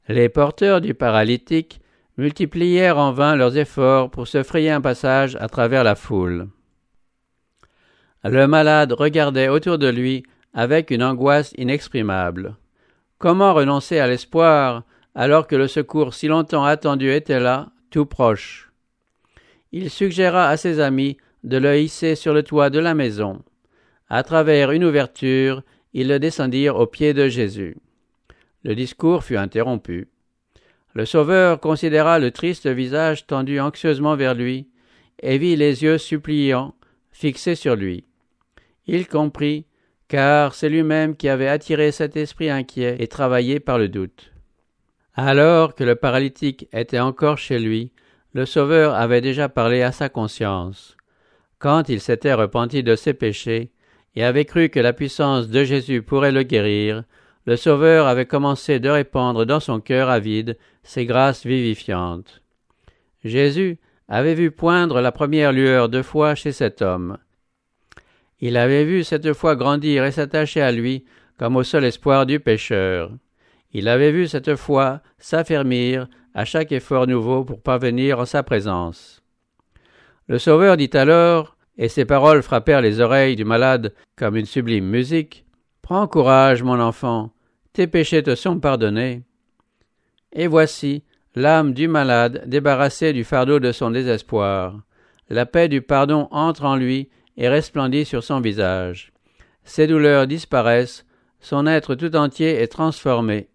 Les 0.08 0.30
porteurs 0.30 0.80
du 0.80 0.94
paralytique 0.94 1.82
multiplièrent 2.18 2.98
en 2.98 3.12
vain 3.12 3.36
leurs 3.36 3.58
efforts 3.58 4.12
pour 4.12 4.28
se 4.28 4.44
frayer 4.44 4.70
un 4.70 4.82
passage 4.82 5.36
à 5.42 5.48
travers 5.50 5.84
la 5.84 5.96
foule. 5.96 6.48
Le 8.24 8.48
malade 8.48 8.92
regardait 8.92 9.48
autour 9.48 9.78
de 9.78 9.88
lui 9.88 10.24
avec 10.54 10.92
une 10.92 11.04
angoisse 11.04 11.54
inexprimable. 11.58 12.56
Comment 13.18 13.54
renoncer 13.54 14.00
à 14.00 14.08
l'espoir 14.08 14.84
alors 15.16 15.48
que 15.48 15.56
le 15.56 15.68
secours 15.68 16.14
si 16.14 16.28
longtemps 16.28 16.64
attendu 16.64 17.12
était 17.12 17.40
là, 17.40 17.70
tout 17.90 18.06
proche? 18.06 18.72
Il 19.72 19.90
suggéra 19.90 20.50
à 20.50 20.58
ses 20.58 20.80
amis 20.80 21.18
de 21.44 21.58
le 21.58 21.80
hisser 21.80 22.16
sur 22.16 22.34
le 22.34 22.44
toit 22.44 22.70
de 22.70 22.80
la 22.80 22.94
maison. 22.94 23.42
À 24.10 24.24
travers 24.24 24.72
une 24.72 24.84
ouverture, 24.84 25.64
ils 25.94 26.08
le 26.08 26.20
descendirent 26.20 26.76
aux 26.76 26.88
pieds 26.88 27.14
de 27.14 27.28
Jésus. 27.28 27.78
Le 28.64 28.76
discours 28.76 29.24
fut 29.24 29.38
interrompu. 29.38 30.10
Le 30.94 31.06
Sauveur 31.06 31.60
considéra 31.60 32.20
le 32.20 32.32
triste 32.32 32.68
visage 32.68 33.26
tendu 33.26 33.60
anxieusement 33.60 34.16
vers 34.16 34.36
lui, 34.36 34.68
et 35.24 35.38
vit 35.38 35.56
les 35.56 35.84
yeux 35.84 35.98
suppliants 35.98 36.74
fixés 37.12 37.56
sur 37.56 37.76
lui. 37.76 38.06
Il 38.94 39.08
comprit, 39.08 39.68
car 40.10 40.54
c'est 40.54 40.68
lui-même 40.68 41.16
qui 41.16 41.30
avait 41.30 41.48
attiré 41.48 41.94
cet 41.94 42.18
esprit 42.18 42.50
inquiet 42.50 42.98
et 43.00 43.08
travaillé 43.08 43.62
par 43.62 43.78
le 43.78 43.88
doute. 43.88 44.34
Alors 45.16 45.76
que 45.76 45.86
le 45.86 45.96
paralytique 45.96 46.68
était 46.74 47.00
encore 47.00 47.38
chez 47.38 47.58
lui, 47.58 47.94
le 48.34 48.46
Sauveur 48.46 48.94
avait 48.94 49.22
déjà 49.22 49.48
parlé 49.48 49.82
à 49.82 49.94
sa 49.94 50.10
conscience. 50.10 50.98
Quand 51.58 51.88
il 51.88 52.02
s'était 52.02 52.34
repenti 52.34 52.84
de 52.84 52.98
ses 52.98 53.14
péchés, 53.14 53.72
et 54.18 54.26
avait 54.26 54.44
cru 54.44 54.68
que 54.68 54.82
la 54.82 54.92
puissance 54.92 55.48
de 55.48 55.64
Jésus 55.64 56.02
pourrait 56.02 56.34
le 56.34 56.44
guérir, 56.44 57.06
le 57.46 57.56
Sauveur 57.56 58.08
avait 58.08 58.26
commencé 58.26 58.82
de 58.82 58.90
répandre 58.90 59.46
dans 59.46 59.62
son 59.62 59.80
cœur 59.80 60.10
avide 60.10 60.58
ses 60.84 61.06
grâces 61.06 61.46
vivifiantes. 61.46 62.42
Jésus 63.24 63.80
avait 64.10 64.36
vu 64.36 64.52
poindre 64.52 65.00
la 65.00 65.14
première 65.14 65.54
lueur 65.54 65.88
de 65.88 66.02
foi 66.02 66.36
chez 66.36 66.52
cet 66.52 66.82
homme. 66.82 67.18
Il 68.42 68.58
avait 68.58 68.86
vu 68.86 69.04
cette 69.04 69.34
foi 69.34 69.56
grandir 69.56 70.04
et 70.04 70.12
s'attacher 70.12 70.62
à 70.62 70.72
lui 70.72 71.06
comme 71.38 71.56
au 71.56 71.64
seul 71.64 71.86
espoir 71.86 72.26
du 72.26 72.40
pécheur. 72.40 73.12
Il 73.74 73.88
avait 73.88 74.12
vu 74.12 74.28
cette 74.28 74.56
foi 74.56 75.02
s'affermir 75.18 76.08
à 76.34 76.44
chaque 76.46 76.72
effort 76.72 77.08
nouveau 77.08 77.46
pour 77.46 77.62
parvenir 77.62 78.20
en 78.20 78.26
sa 78.26 78.44
présence. 78.44 79.24
Le 80.28 80.40
Sauveur 80.40 80.78
dit 80.78 80.90
alors, 80.94 81.56
et 81.78 81.88
ses 81.88 82.06
paroles 82.06 82.44
frappèrent 82.44 82.82
les 82.82 83.00
oreilles 83.00 83.36
du 83.36 83.46
malade 83.46 83.94
comme 84.16 84.36
une 84.36 84.46
sublime 84.46 84.86
musique, 84.86 85.46
Prends 85.82 86.08
courage, 86.08 86.64
mon 86.64 86.80
enfant, 86.80 87.32
tes 87.74 87.86
péchés 87.86 88.24
te 88.24 88.36
sont 88.36 88.60
pardonnés. 88.60 89.24
Et 90.32 90.48
voici 90.48 91.04
l'âme 91.36 91.74
du 91.74 91.90
malade 91.90 92.44
débarrassée 92.46 93.12
du 93.12 93.26
fardeau 93.26 93.60
de 93.60 93.72
son 93.72 93.92
désespoir. 93.92 94.80
La 95.30 95.46
paix 95.46 95.68
du 95.68 95.82
pardon 95.82 96.30
entre 96.32 96.64
en 96.64 96.78
lui 96.78 97.10
et 97.38 97.50
resplendit 97.50 98.06
sur 98.06 98.24
son 98.24 98.40
visage. 98.40 99.12
Ses 99.64 99.88
douleurs 99.88 100.28
disparaissent, 100.28 101.06
son 101.40 101.66
être 101.68 101.96
tout 101.96 102.16
entier 102.16 102.62
est 102.62 102.68
transformé. 102.68 103.50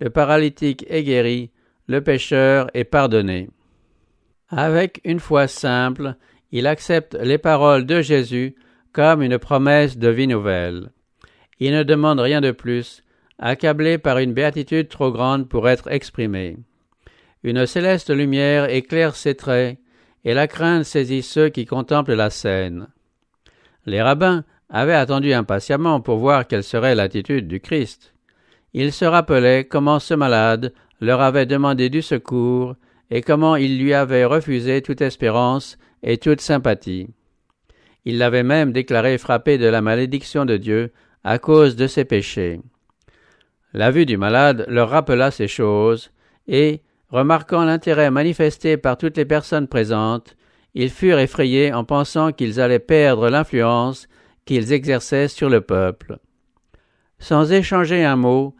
Le 0.00 0.10
paralytique 0.10 0.84
est 0.88 1.02
guéri, 1.02 1.50
le 1.86 2.00
pécheur 2.00 2.68
est 2.74 2.84
pardonné. 2.84 3.50
Avec 4.48 5.00
une 5.04 5.20
foi 5.20 5.46
simple, 5.46 6.14
il 6.52 6.66
accepte 6.66 7.14
les 7.14 7.38
paroles 7.38 7.86
de 7.86 8.00
Jésus 8.00 8.56
comme 8.92 9.22
une 9.22 9.38
promesse 9.38 9.96
de 9.96 10.08
vie 10.08 10.26
nouvelle. 10.26 10.90
Il 11.60 11.72
ne 11.72 11.82
demande 11.82 12.18
rien 12.18 12.40
de 12.40 12.50
plus, 12.50 13.04
accablé 13.38 13.98
par 13.98 14.18
une 14.18 14.32
béatitude 14.32 14.88
trop 14.88 15.12
grande 15.12 15.48
pour 15.48 15.68
être 15.68 15.90
exprimée. 15.90 16.56
Une 17.42 17.66
céleste 17.66 18.10
lumière 18.10 18.68
éclaire 18.70 19.14
ses 19.14 19.34
traits, 19.34 19.78
et 20.24 20.34
la 20.34 20.48
crainte 20.48 20.84
saisit 20.84 21.22
ceux 21.22 21.48
qui 21.48 21.64
contemplent 21.64 22.14
la 22.14 22.30
scène. 22.30 22.88
Les 23.86 24.02
rabbins 24.02 24.44
avaient 24.68 24.94
attendu 24.94 25.32
impatiemment 25.32 26.00
pour 26.00 26.18
voir 26.18 26.46
quelle 26.46 26.62
serait 26.62 26.94
l'attitude 26.94 27.48
du 27.48 27.60
Christ. 27.60 28.14
Ils 28.72 28.92
se 28.92 29.04
rappelaient 29.04 29.64
comment 29.64 29.98
ce 29.98 30.14
malade 30.14 30.72
leur 31.00 31.20
avait 31.20 31.46
demandé 31.46 31.88
du 31.88 32.02
secours 32.02 32.76
et 33.10 33.22
comment 33.22 33.56
il 33.56 33.80
lui 33.80 33.94
avait 33.94 34.24
refusé 34.24 34.82
toute 34.82 35.00
espérance 35.00 35.78
et 36.02 36.18
toute 36.18 36.40
sympathie. 36.40 37.08
Il 38.04 38.18
l'avait 38.18 38.44
même 38.44 38.72
déclaré 38.72 39.18
frappé 39.18 39.58
de 39.58 39.66
la 39.66 39.80
malédiction 39.80 40.44
de 40.44 40.56
Dieu 40.56 40.92
à 41.24 41.38
cause 41.38 41.76
de 41.76 41.86
ses 41.86 42.04
péchés. 42.04 42.60
La 43.72 43.90
vue 43.90 44.06
du 44.06 44.16
malade 44.16 44.64
leur 44.68 44.90
rappela 44.90 45.30
ces 45.30 45.48
choses, 45.48 46.10
et, 46.48 46.80
remarquant 47.08 47.64
l'intérêt 47.64 48.10
manifesté 48.10 48.76
par 48.76 48.96
toutes 48.96 49.16
les 49.16 49.24
personnes 49.24 49.68
présentes, 49.68 50.36
ils 50.74 50.90
furent 50.90 51.18
effrayés 51.18 51.72
en 51.72 51.84
pensant 51.84 52.32
qu'ils 52.32 52.60
allaient 52.60 52.78
perdre 52.78 53.28
l'influence 53.28 54.08
qu'ils 54.44 54.72
exerçaient 54.72 55.28
sur 55.28 55.48
le 55.48 55.60
peuple. 55.60 56.18
Sans 57.18 57.52
échanger 57.52 58.04
un 58.04 58.16
mot, 58.16 58.54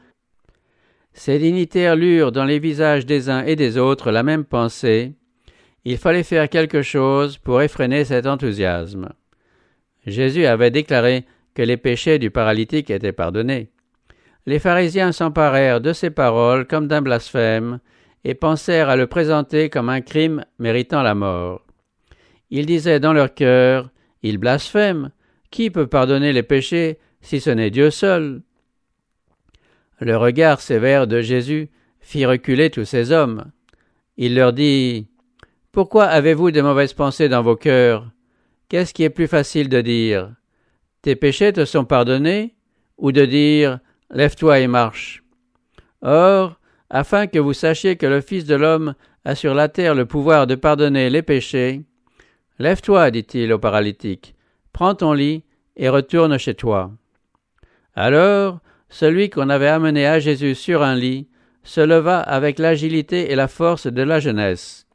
ces 1.13 1.39
dignitaires 1.39 1.97
lurent 1.97 2.33
dans 2.33 2.45
les 2.45 2.59
visages 2.59 3.07
des 3.07 3.29
uns 3.29 3.45
et 3.45 3.57
des 3.57 3.79
autres 3.79 4.11
la 4.11 4.23
même 4.23 4.45
pensée. 4.45 5.15
Il 5.85 5.99
fallait 5.99 6.23
faire 6.23 6.49
quelque 6.49 6.83
chose 6.83 7.39
pour 7.39 7.63
effréner 7.63 8.05
cet 8.05 8.27
enthousiasme. 8.27 9.11
Jésus 10.07 10.47
avait 10.47 10.71
déclaré 10.71 11.25
que 11.55 11.63
les 11.63 11.77
péchés 11.77 12.19
du 12.19 12.31
paralytique 12.31 12.91
étaient 12.91 13.13
pardonnés. 13.13 13.71
Les 14.47 14.59
pharisiens 14.59 15.13
s'emparèrent 15.13 15.81
de 15.81 15.93
ces 15.93 16.11
paroles 16.11 16.67
comme 16.67 16.87
d'un 16.87 17.03
blasphème 17.03 17.81
et 18.25 18.35
pensèrent 18.35 18.89
à 18.89 18.97
le 18.97 19.07
présenter 19.07 19.69
comme 19.69 19.89
un 19.89 20.01
crime 20.01 20.45
méritant 20.59 21.03
la 21.03 21.15
mort. 21.15 21.63
Ils 22.51 22.67
disaient 22.67 23.01
dans 23.01 23.13
leur 23.13 23.35
cœur 23.35 23.91
Il 24.23 24.39
blasphème. 24.39 25.11
Qui 25.51 25.71
peut 25.71 25.87
pardonner 25.87 26.33
les 26.33 26.45
péchés 26.45 26.99
si 27.21 27.41
ce 27.41 27.51
n'est 27.51 27.71
Dieu 27.71 27.91
seul? 27.91 28.43
Le 29.99 30.17
regard 30.17 30.61
sévère 30.61 31.07
de 31.07 31.21
Jésus 31.21 31.71
fit 32.01 32.25
reculer 32.25 32.71
tous 32.71 32.85
ces 32.85 33.13
hommes. 33.13 33.51
Il 34.17 34.35
leur 34.35 34.53
dit 34.53 35.09
Pourquoi 35.73 36.05
avez-vous 36.05 36.51
de 36.51 36.61
mauvaises 36.61 36.95
pensées 36.95 37.29
dans 37.29 37.43
vos 37.43 37.57
cœurs? 37.57 38.11
Qu'est-ce 38.69 38.95
qui 38.95 39.03
est 39.03 39.11
plus 39.11 39.27
facile 39.27 39.69
de 39.69 39.81
dire? 39.81 40.33
Tes 41.03 41.17
péchés 41.17 41.53
te 41.53 41.65
sont 41.65 41.85
pardonnés 41.85 42.55
ou 42.97 43.13
de 43.13 43.25
dire 43.25 43.81
Lève-toi 44.11 44.61
et 44.61 44.67
marche 44.67 45.23
Or, 46.03 46.59
afin 46.89 47.27
que 47.27 47.39
vous 47.39 47.53
sachiez 47.53 47.97
que 47.97 48.07
le 48.07 48.21
Fils 48.21 48.45
de 48.45 48.55
l'homme 48.55 48.95
a 49.25 49.35
sur 49.35 49.55
la 49.55 49.69
terre 49.69 49.95
le 49.95 50.07
pouvoir 50.07 50.47
de 50.47 50.55
pardonner 50.55 51.11
les 51.11 51.23
péchés, 51.23 51.83
Lève-toi, 52.61 53.11
dit-il 53.11 53.55
au 53.55 53.59
paralytique, 53.59 54.35
prends 54.75 54.95
ton 54.95 55.15
lit 55.15 55.45
et 55.79 55.89
retourne 55.89 56.37
chez 56.37 56.53
toi. 56.53 56.91
Alors, 57.95 58.59
celui 58.91 59.31
qu'on 59.31 59.49
avait 59.49 59.69
amené 59.69 60.07
à 60.07 60.19
Jésus 60.19 60.55
sur 60.55 60.83
un 60.83 60.95
lit 60.95 61.27
se 61.63 61.81
leva 61.81 62.21
avec 62.21 62.59
l'agilité 62.59 63.33
et 63.33 63.35
la 63.35 63.49
force 63.49 63.87
de 63.87 64.03
la 64.03 64.21
jeunesse. 64.21 64.87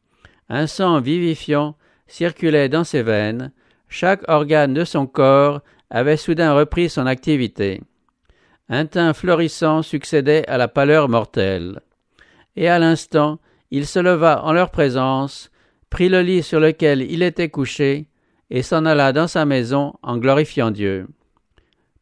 Un 0.47 0.67
sang 0.67 1.01
vivifiant 1.01 1.75
circulait 2.05 2.69
dans 2.69 2.83
ses 2.83 3.01
veines, 3.01 3.51
chaque 3.89 4.21
organe 4.27 4.75
de 4.75 4.83
son 4.83 5.07
corps 5.07 5.61
avait 5.89 6.17
soudain 6.17 6.53
repris 6.53 6.87
son 6.87 7.07
activité. 7.07 7.81
Un 8.69 8.85
teint 8.85 9.13
florissant 9.13 9.81
succédait 9.81 10.47
à 10.47 10.59
la 10.59 10.67
pâleur 10.67 11.09
mortelle. 11.09 11.81
Et 12.55 12.69
à 12.69 12.77
l'instant, 12.77 13.39
il 13.71 13.87
se 13.87 13.97
leva 13.97 14.43
en 14.43 14.53
leur 14.53 14.69
présence, 14.69 15.49
prit 15.95 16.09
le 16.09 16.21
lit 16.21 16.43
sur 16.43 16.59
lequel 16.59 17.09
il 17.09 17.23
était 17.23 17.47
couché, 17.47 18.07
et 18.49 18.63
s'en 18.63 18.85
alla 18.85 19.13
dans 19.13 19.29
sa 19.29 19.45
maison 19.45 19.93
en 20.03 20.17
glorifiant 20.17 20.69
Dieu. 20.69 21.07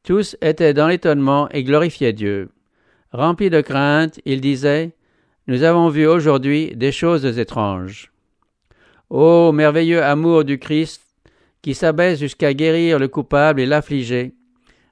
Tous 0.01 0.35
étaient 0.41 0.73
dans 0.73 0.87
l'étonnement 0.87 1.47
et 1.49 1.63
glorifiaient 1.63 2.11
Dieu. 2.11 2.49
Remplis 3.11 3.51
de 3.51 3.61
crainte, 3.61 4.19
ils 4.25 4.41
disaient 4.41 4.95
Nous 5.45 5.61
avons 5.61 5.89
vu 5.89 6.07
aujourd'hui 6.07 6.75
des 6.75 6.91
choses 6.91 7.37
étranges. 7.37 8.11
Ô 9.11 9.51
merveilleux 9.51 10.01
amour 10.01 10.43
du 10.43 10.57
Christ, 10.57 11.03
qui 11.61 11.75
s'abaisse 11.75 12.17
jusqu'à 12.17 12.55
guérir 12.55 12.97
le 12.97 13.07
coupable 13.07 13.61
et 13.61 13.67
l'affligé, 13.67 14.33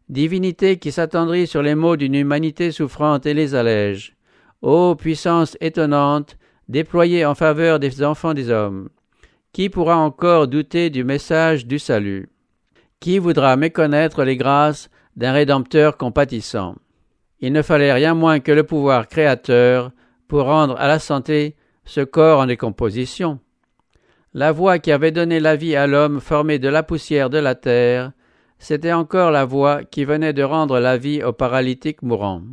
divinité 0.10 0.78
qui 0.78 0.92
s'attendrit 0.92 1.48
sur 1.48 1.64
les 1.64 1.74
maux 1.74 1.96
d'une 1.96 2.14
humanité 2.14 2.72
souffrante 2.72 3.26
et 3.26 3.34
les 3.34 3.56
allège, 3.56 4.16
ô 4.62 4.94
puissance 4.94 5.58
étonnante, 5.60 6.38
déployée 6.72 7.26
en 7.26 7.36
faveur 7.36 7.80
des 7.80 8.02
enfants 8.02 8.34
des 8.34 8.50
hommes, 8.50 8.90
qui 9.52 9.70
pourra 9.70 9.98
encore 9.98 10.48
douter 10.48 10.90
du 10.90 11.04
message 11.04 11.68
du 11.68 11.78
salut? 11.78 12.30
Qui 13.02 13.20
voudra 13.20 13.58
méconnaître 13.58 14.24
les 14.24 14.38
grâces 14.38 14.90
d'un 15.18 15.34
Rédempteur 15.34 15.98
compatissant? 15.98 16.76
Il 17.42 17.52
ne 17.52 17.62
fallait 17.62 17.92
rien 17.92 18.14
moins 18.14 18.40
que 18.40 18.54
le 18.54 18.64
pouvoir 18.64 19.10
créateur 19.10 19.92
pour 20.30 20.44
rendre 20.44 20.78
à 20.80 20.88
la 20.88 21.00
santé 21.00 21.56
ce 21.84 22.02
corps 22.02 22.40
en 22.40 22.46
décomposition. 22.46 23.40
La 24.34 24.54
voix 24.54 24.80
qui 24.80 24.94
avait 24.94 25.12
donné 25.12 25.42
la 25.42 25.58
vie 25.58 25.76
à 25.76 25.88
l'homme 25.88 26.22
formé 26.22 26.58
de 26.58 26.70
la 26.70 26.84
poussière 26.84 27.30
de 27.30 27.38
la 27.38 27.56
terre, 27.56 28.14
c'était 28.60 28.94
encore 28.94 29.32
la 29.32 29.44
voix 29.44 29.84
qui 29.84 30.06
venait 30.06 30.32
de 30.32 30.44
rendre 30.44 30.80
la 30.80 30.96
vie 30.96 31.22
au 31.22 31.34
paralytique 31.34 32.02
mourant. 32.02 32.44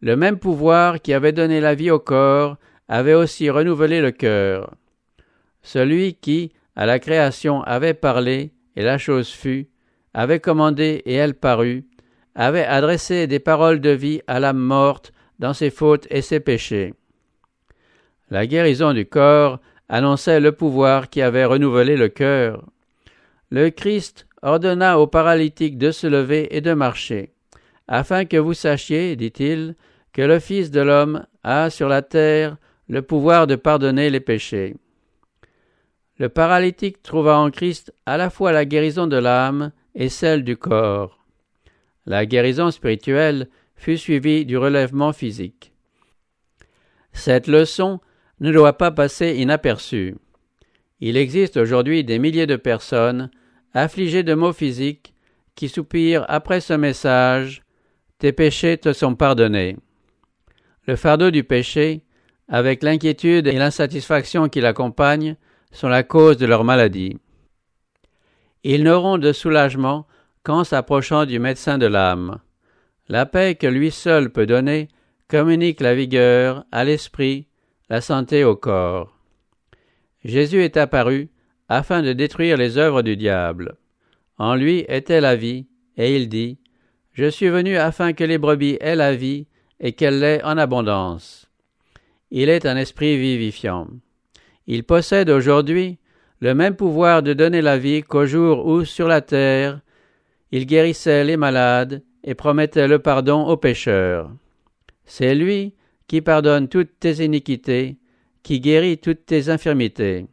Le 0.00 0.16
même 0.16 0.38
pouvoir 0.38 1.02
qui 1.02 1.12
avait 1.12 1.32
donné 1.32 1.60
la 1.60 1.74
vie 1.74 1.90
au 1.90 1.98
corps 1.98 2.56
avait 2.92 3.14
aussi 3.14 3.48
renouvelé 3.48 4.02
le 4.02 4.10
cœur. 4.10 4.74
Celui 5.62 6.12
qui, 6.12 6.52
à 6.76 6.84
la 6.84 6.98
création, 6.98 7.62
avait 7.62 7.94
parlé, 7.94 8.52
et 8.76 8.82
la 8.82 8.98
chose 8.98 9.30
fut, 9.30 9.70
avait 10.12 10.40
commandé, 10.40 11.02
et 11.06 11.14
elle 11.14 11.32
parut, 11.32 11.86
avait 12.34 12.66
adressé 12.66 13.26
des 13.26 13.38
paroles 13.38 13.80
de 13.80 13.88
vie 13.88 14.20
à 14.26 14.40
l'âme 14.40 14.58
morte 14.58 15.12
dans 15.38 15.54
ses 15.54 15.70
fautes 15.70 16.06
et 16.10 16.20
ses 16.20 16.38
péchés. 16.38 16.92
La 18.28 18.46
guérison 18.46 18.92
du 18.92 19.06
corps 19.06 19.58
annonçait 19.88 20.40
le 20.40 20.52
pouvoir 20.52 21.08
qui 21.08 21.22
avait 21.22 21.46
renouvelé 21.46 21.96
le 21.96 22.10
cœur. 22.10 22.62
Le 23.48 23.70
Christ 23.70 24.26
ordonna 24.42 24.98
aux 24.98 25.06
paralytiques 25.06 25.78
de 25.78 25.92
se 25.92 26.06
lever 26.06 26.54
et 26.54 26.60
de 26.60 26.74
marcher, 26.74 27.32
afin 27.88 28.26
que 28.26 28.36
vous 28.36 28.52
sachiez, 28.52 29.16
dit-il, 29.16 29.76
que 30.12 30.20
le 30.20 30.38
Fils 30.40 30.70
de 30.70 30.82
l'homme 30.82 31.24
a 31.42 31.70
sur 31.70 31.88
la 31.88 32.02
terre 32.02 32.58
le 32.88 33.02
pouvoir 33.02 33.46
de 33.46 33.56
pardonner 33.56 34.10
les 34.10 34.20
péchés. 34.20 34.74
Le 36.18 36.28
paralytique 36.28 37.02
trouva 37.02 37.38
en 37.38 37.50
Christ 37.50 37.92
à 38.06 38.16
la 38.16 38.30
fois 38.30 38.52
la 38.52 38.64
guérison 38.64 39.06
de 39.06 39.16
l'âme 39.16 39.72
et 39.94 40.08
celle 40.08 40.44
du 40.44 40.56
corps. 40.56 41.18
La 42.06 42.26
guérison 42.26 42.70
spirituelle 42.70 43.48
fut 43.76 43.98
suivie 43.98 44.44
du 44.44 44.56
relèvement 44.56 45.12
physique. 45.12 45.72
Cette 47.12 47.46
leçon 47.46 48.00
ne 48.40 48.52
doit 48.52 48.78
pas 48.78 48.90
passer 48.90 49.36
inaperçue. 49.36 50.14
Il 51.00 51.16
existe 51.16 51.56
aujourd'hui 51.56 52.04
des 52.04 52.18
milliers 52.18 52.46
de 52.46 52.56
personnes 52.56 53.30
affligées 53.74 54.22
de 54.22 54.34
maux 54.34 54.52
physiques 54.52 55.14
qui 55.54 55.68
soupirent 55.68 56.24
après 56.28 56.60
ce 56.60 56.74
message 56.74 57.62
Tes 58.18 58.32
péchés 58.32 58.78
te 58.78 58.92
sont 58.92 59.14
pardonnés. 59.14 59.76
Le 60.86 60.96
fardeau 60.96 61.30
du 61.30 61.44
péché, 61.44 62.04
avec 62.48 62.82
l'inquiétude 62.82 63.46
et 63.46 63.58
l'insatisfaction 63.58 64.48
qui 64.48 64.60
l'accompagnent, 64.60 65.36
sont 65.72 65.88
la 65.88 66.02
cause 66.02 66.36
de 66.36 66.46
leur 66.46 66.64
maladie. 66.64 67.16
Ils 68.62 68.84
n'auront 68.84 69.18
de 69.18 69.32
soulagement 69.32 70.06
qu'en 70.42 70.64
s'approchant 70.64 71.24
du 71.24 71.38
médecin 71.38 71.78
de 71.78 71.86
l'âme. 71.86 72.38
La 73.08 73.26
paix 73.26 73.54
que 73.54 73.66
lui 73.66 73.90
seul 73.90 74.30
peut 74.30 74.46
donner 74.46 74.88
communique 75.28 75.80
la 75.80 75.94
vigueur 75.94 76.64
à 76.72 76.84
l'esprit 76.84 77.46
la 77.88 78.00
santé 78.00 78.44
au 78.44 78.56
corps. 78.56 79.18
Jésus 80.24 80.62
est 80.62 80.76
apparu 80.76 81.28
afin 81.68 82.02
de 82.02 82.12
détruire 82.12 82.56
les 82.56 82.78
œuvres 82.78 83.02
du 83.02 83.16
diable. 83.16 83.76
En 84.38 84.54
lui 84.54 84.84
était 84.88 85.20
la 85.20 85.36
vie, 85.36 85.66
et 85.96 86.16
il 86.16 86.28
dit, 86.28 86.58
Je 87.12 87.28
suis 87.28 87.48
venu 87.48 87.76
afin 87.76 88.12
que 88.12 88.24
les 88.24 88.38
brebis 88.38 88.78
aient 88.80 88.96
la 88.96 89.14
vie 89.14 89.46
et 89.80 89.92
qu'elle 89.92 90.20
l'ait 90.20 90.42
en 90.42 90.56
abondance. 90.56 91.50
Il 92.34 92.48
est 92.48 92.64
un 92.64 92.78
esprit 92.78 93.18
vivifiant. 93.18 93.88
Il 94.66 94.84
possède 94.84 95.28
aujourd'hui 95.28 95.98
le 96.40 96.54
même 96.54 96.76
pouvoir 96.76 97.22
de 97.22 97.34
donner 97.34 97.60
la 97.60 97.76
vie 97.76 98.02
qu'au 98.02 98.24
jour 98.24 98.66
où, 98.66 98.86
sur 98.86 99.06
la 99.06 99.20
terre, 99.20 99.82
il 100.50 100.64
guérissait 100.64 101.24
les 101.24 101.36
malades 101.36 102.02
et 102.24 102.34
promettait 102.34 102.88
le 102.88 103.00
pardon 103.00 103.46
aux 103.46 103.58
pécheurs. 103.58 104.30
C'est 105.04 105.34
lui 105.34 105.74
qui 106.08 106.22
pardonne 106.22 106.68
toutes 106.68 106.98
tes 106.98 107.22
iniquités, 107.22 107.98
qui 108.42 108.60
guérit 108.60 108.96
toutes 108.96 109.26
tes 109.26 109.50
infirmités. 109.50 110.24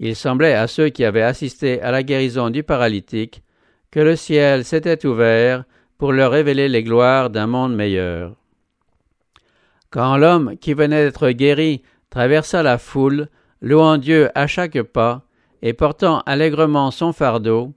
Il 0.00 0.16
semblait 0.16 0.54
à 0.54 0.66
ceux 0.66 0.88
qui 0.88 1.04
avaient 1.04 1.22
assisté 1.22 1.80
à 1.80 1.92
la 1.92 2.02
guérison 2.02 2.50
du 2.50 2.64
paralytique 2.64 3.44
que 3.92 4.00
le 4.00 4.16
ciel 4.16 4.64
s'était 4.64 5.06
ouvert 5.06 5.62
pour 5.96 6.12
leur 6.12 6.32
révéler 6.32 6.68
les 6.68 6.82
gloires 6.82 7.30
d'un 7.30 7.46
monde 7.46 7.76
meilleur. 7.76 8.34
Quand 9.90 10.18
l'homme 10.18 10.56
qui 10.58 10.74
venait 10.74 11.04
d'être 11.04 11.30
guéri 11.30 11.82
traversa 12.10 12.62
la 12.62 12.76
foule, 12.78 13.28
louant 13.62 13.96
Dieu 13.96 14.30
à 14.34 14.46
chaque 14.46 14.82
pas 14.82 15.22
et 15.62 15.72
portant 15.72 16.20
allègrement 16.26 16.90
son 16.90 17.12
fardeau, 17.12 17.72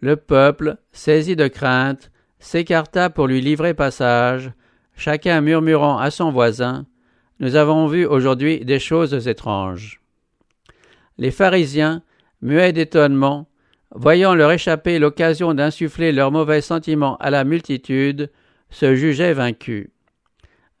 le 0.00 0.16
peuple, 0.16 0.76
saisi 0.92 1.34
de 1.36 1.48
crainte, 1.48 2.10
s'écarta 2.38 3.10
pour 3.10 3.26
lui 3.26 3.40
livrer 3.40 3.74
passage, 3.74 4.52
chacun 4.96 5.40
murmurant 5.40 5.98
à 5.98 6.10
son 6.10 6.30
voisin, 6.30 6.86
Nous 7.38 7.56
avons 7.56 7.86
vu 7.86 8.06
aujourd'hui 8.06 8.64
des 8.64 8.78
choses 8.78 9.28
étranges. 9.28 10.00
Les 11.18 11.30
pharisiens, 11.30 12.02
muets 12.40 12.72
d'étonnement, 12.72 13.46
voyant 13.94 14.34
leur 14.34 14.52
échapper 14.52 14.98
l'occasion 14.98 15.52
d'insuffler 15.52 16.12
leurs 16.12 16.32
mauvais 16.32 16.62
sentiments 16.62 17.16
à 17.18 17.30
la 17.30 17.44
multitude, 17.44 18.30
se 18.70 18.94
jugeaient 18.94 19.34
vaincus. 19.34 19.88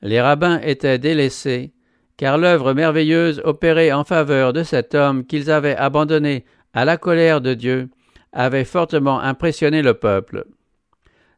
Les 0.06 0.20
rabbins 0.20 0.60
étaient 0.60 1.00
délaissés, 1.00 1.72
car 2.16 2.38
l'œuvre 2.38 2.74
merveilleuse 2.74 3.42
opérée 3.44 3.92
en 3.92 4.04
faveur 4.04 4.52
de 4.52 4.62
cet 4.62 4.94
homme 4.94 5.26
qu'ils 5.26 5.50
avaient 5.50 5.74
abandonné 5.74 6.44
à 6.72 6.84
la 6.84 6.96
colère 6.96 7.40
de 7.40 7.54
Dieu 7.54 7.88
avait 8.32 8.64
fortement 8.64 9.18
impressionné 9.18 9.82
le 9.82 9.94
peuple. 9.94 10.44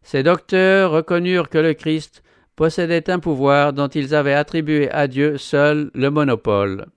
Ces 0.02 0.22
docteurs 0.22 0.90
reconnurent 0.90 1.48
que 1.48 1.56
le 1.56 1.72
Christ 1.72 2.22
possédait 2.56 3.08
un 3.08 3.20
pouvoir 3.20 3.72
dont 3.72 3.88
ils 3.88 4.14
avaient 4.14 4.34
attribué 4.34 4.90
à 4.90 5.06
Dieu 5.06 5.38
seul 5.38 5.90
le 5.94 6.10
monopole. 6.10 6.88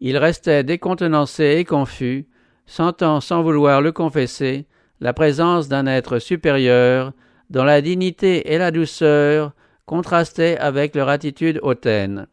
Ils 0.00 0.18
restaient 0.18 0.62
décontenancés 0.62 1.56
et 1.56 1.64
confus, 1.64 2.26
sentant 2.66 3.22
sans 3.22 3.42
vouloir 3.42 3.80
le 3.80 3.92
confesser 3.92 4.66
la 5.00 5.14
présence 5.14 5.68
d'un 5.68 5.86
être 5.86 6.18
supérieur 6.18 7.12
dont 7.48 7.64
la 7.64 7.80
dignité 7.80 8.52
et 8.52 8.58
la 8.58 8.70
douceur 8.70 9.54
contrastaient 9.86 10.58
avec 10.58 10.94
leur 10.94 11.08
attitude 11.08 11.60
hautaine. 11.62 12.26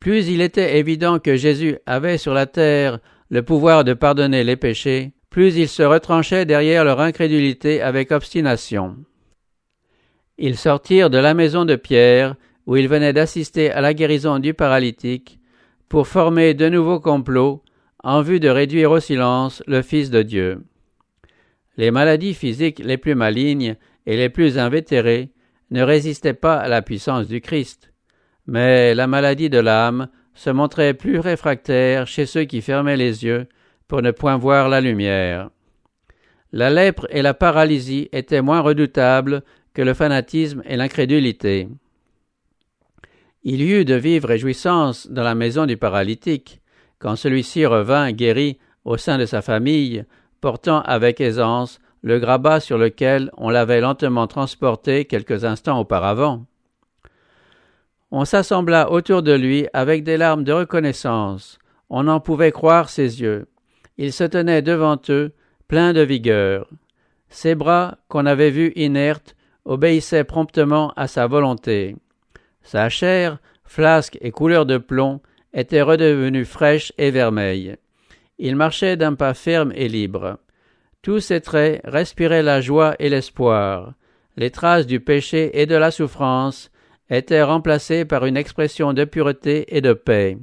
Plus 0.00 0.28
il 0.28 0.40
était 0.40 0.78
évident 0.78 1.18
que 1.18 1.36
Jésus 1.36 1.78
avait 1.86 2.18
sur 2.18 2.34
la 2.34 2.46
terre 2.46 2.98
le 3.30 3.42
pouvoir 3.42 3.84
de 3.84 3.94
pardonner 3.94 4.44
les 4.44 4.56
péchés, 4.56 5.12
plus 5.30 5.56
ils 5.56 5.68
se 5.68 5.82
retranchaient 5.82 6.44
derrière 6.44 6.84
leur 6.84 7.00
incrédulité 7.00 7.82
avec 7.82 8.12
obstination. 8.12 8.96
Ils 10.38 10.56
sortirent 10.56 11.10
de 11.10 11.18
la 11.18 11.34
maison 11.34 11.64
de 11.64 11.76
Pierre, 11.76 12.36
où 12.66 12.76
ils 12.76 12.88
venaient 12.88 13.12
d'assister 13.12 13.70
à 13.70 13.80
la 13.80 13.94
guérison 13.94 14.38
du 14.38 14.54
paralytique, 14.54 15.38
pour 15.88 16.06
former 16.06 16.54
de 16.54 16.68
nouveaux 16.68 17.00
complots 17.00 17.62
en 18.02 18.22
vue 18.22 18.40
de 18.40 18.48
réduire 18.48 18.90
au 18.90 19.00
silence 19.00 19.62
le 19.66 19.82
Fils 19.82 20.10
de 20.10 20.22
Dieu. 20.22 20.64
Les 21.76 21.90
maladies 21.90 22.34
physiques 22.34 22.78
les 22.78 22.96
plus 22.96 23.14
malignes 23.14 23.76
et 24.06 24.16
les 24.16 24.28
plus 24.28 24.58
invétérées 24.58 25.30
ne 25.70 25.82
résistaient 25.82 26.34
pas 26.34 26.56
à 26.56 26.68
la 26.68 26.82
puissance 26.82 27.26
du 27.26 27.40
Christ, 27.40 27.92
mais 28.46 28.94
la 28.94 29.06
maladie 29.06 29.50
de 29.50 29.58
l'âme 29.58 30.08
se 30.34 30.50
montrait 30.50 30.94
plus 30.94 31.18
réfractaire 31.18 32.06
chez 32.06 32.26
ceux 32.26 32.44
qui 32.44 32.60
fermaient 32.60 32.96
les 32.96 33.24
yeux 33.24 33.46
pour 33.88 34.02
ne 34.02 34.10
point 34.10 34.36
voir 34.36 34.68
la 34.68 34.80
lumière. 34.80 35.50
La 36.52 36.70
lèpre 36.70 37.06
et 37.10 37.22
la 37.22 37.34
paralysie 37.34 38.08
étaient 38.12 38.42
moins 38.42 38.60
redoutables 38.60 39.42
que 39.74 39.82
le 39.82 39.94
fanatisme 39.94 40.62
et 40.64 40.76
l'incrédulité. 40.76 41.68
Il 43.42 43.62
y 43.62 43.72
eut 43.72 43.84
de 43.84 43.94
vives 43.94 44.24
réjouissances 44.24 45.08
dans 45.08 45.22
la 45.22 45.34
maison 45.34 45.66
du 45.66 45.76
paralytique, 45.76 46.60
quand 46.98 47.16
celui-ci 47.16 47.66
revint 47.66 48.10
guéri 48.12 48.58
au 48.84 48.96
sein 48.96 49.18
de 49.18 49.26
sa 49.26 49.42
famille, 49.42 50.04
portant 50.40 50.80
avec 50.82 51.20
aisance 51.20 51.78
le 52.06 52.20
grabat 52.20 52.60
sur 52.60 52.78
lequel 52.78 53.32
on 53.36 53.50
l'avait 53.50 53.80
lentement 53.80 54.28
transporté 54.28 55.06
quelques 55.06 55.44
instants 55.44 55.80
auparavant. 55.80 56.46
On 58.12 58.24
s'assembla 58.24 58.92
autour 58.92 59.24
de 59.24 59.32
lui 59.32 59.66
avec 59.72 60.04
des 60.04 60.16
larmes 60.16 60.44
de 60.44 60.52
reconnaissance. 60.52 61.58
On 61.90 62.04
n'en 62.04 62.20
pouvait 62.20 62.52
croire 62.52 62.90
ses 62.90 63.20
yeux. 63.20 63.48
Il 63.98 64.12
se 64.12 64.22
tenait 64.22 64.62
devant 64.62 65.00
eux, 65.08 65.32
plein 65.66 65.92
de 65.92 66.00
vigueur. 66.00 66.70
Ses 67.28 67.56
bras, 67.56 67.98
qu'on 68.06 68.24
avait 68.24 68.50
vus 68.50 68.72
inertes, 68.76 69.34
obéissaient 69.64 70.22
promptement 70.22 70.92
à 70.94 71.08
sa 71.08 71.26
volonté. 71.26 71.96
Sa 72.62 72.88
chair, 72.88 73.38
flasque 73.64 74.16
et 74.20 74.30
couleur 74.30 74.64
de 74.64 74.78
plomb, 74.78 75.20
était 75.52 75.82
redevenue 75.82 76.44
fraîche 76.44 76.92
et 76.98 77.10
vermeille. 77.10 77.74
Il 78.38 78.54
marchait 78.54 78.96
d'un 78.96 79.14
pas 79.14 79.34
ferme 79.34 79.72
et 79.74 79.88
libre. 79.88 80.38
Tous 81.06 81.20
ses 81.20 81.40
traits 81.40 81.82
respiraient 81.84 82.42
la 82.42 82.60
joie 82.60 82.96
et 82.98 83.08
l'espoir. 83.08 83.94
Les 84.36 84.50
traces 84.50 84.88
du 84.88 84.98
péché 84.98 85.60
et 85.60 85.64
de 85.64 85.76
la 85.76 85.92
souffrance 85.92 86.72
étaient 87.10 87.44
remplacées 87.44 88.04
par 88.04 88.26
une 88.26 88.36
expression 88.36 88.92
de 88.92 89.04
pureté 89.04 89.76
et 89.76 89.80
de 89.80 89.92
paix. 89.92 90.36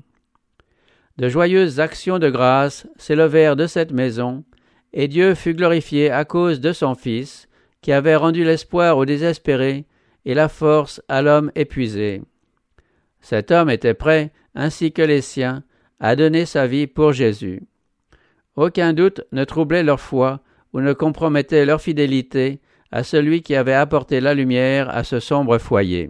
De 1.18 1.28
joyeuses 1.28 1.82
actions 1.82 2.18
de 2.18 2.30
grâce 2.30 2.88
s'élevèrent 2.96 3.58
de 3.58 3.68
cette 3.68 3.92
maison, 3.92 4.46
et 4.94 5.10
Dieu 5.10 5.36
fut 5.36 5.54
glorifié 5.54 6.10
à 6.10 6.24
cause 6.24 6.62
de 6.62 6.72
son 6.72 6.96
Fils, 6.96 7.50
qui 7.82 7.92
avait 7.92 8.16
rendu 8.16 8.46
l'espoir 8.46 8.98
aux 8.98 9.06
désespérés 9.06 9.84
et 10.24 10.34
la 10.34 10.48
force 10.48 11.02
à 11.10 11.22
l'homme 11.22 11.52
épuisé. 11.56 12.22
Cet 13.20 13.52
homme 13.52 13.70
était 13.70 13.96
prêt, 13.96 14.32
ainsi 14.56 14.94
que 14.94 15.02
les 15.02 15.20
siens, 15.20 15.66
à 16.00 16.16
donner 16.16 16.46
sa 16.46 16.68
vie 16.68 16.88
pour 16.88 17.12
Jésus. 17.12 17.64
Aucun 18.56 18.94
doute 18.94 19.26
ne 19.34 19.44
troublait 19.44 19.84
leur 19.84 20.00
foi 20.00 20.40
ou 20.74 20.82
ne 20.82 20.94
compromettait 20.94 21.66
leur 21.66 21.82
fidélité 21.82 22.60
à 22.92 23.04
celui 23.04 23.42
qui 23.42 23.56
avait 23.56 23.74
apporté 23.74 24.22
la 24.22 24.34
lumière 24.34 24.90
à 24.90 25.04
ce 25.04 25.20
sombre 25.20 25.58
foyer. 25.58 26.10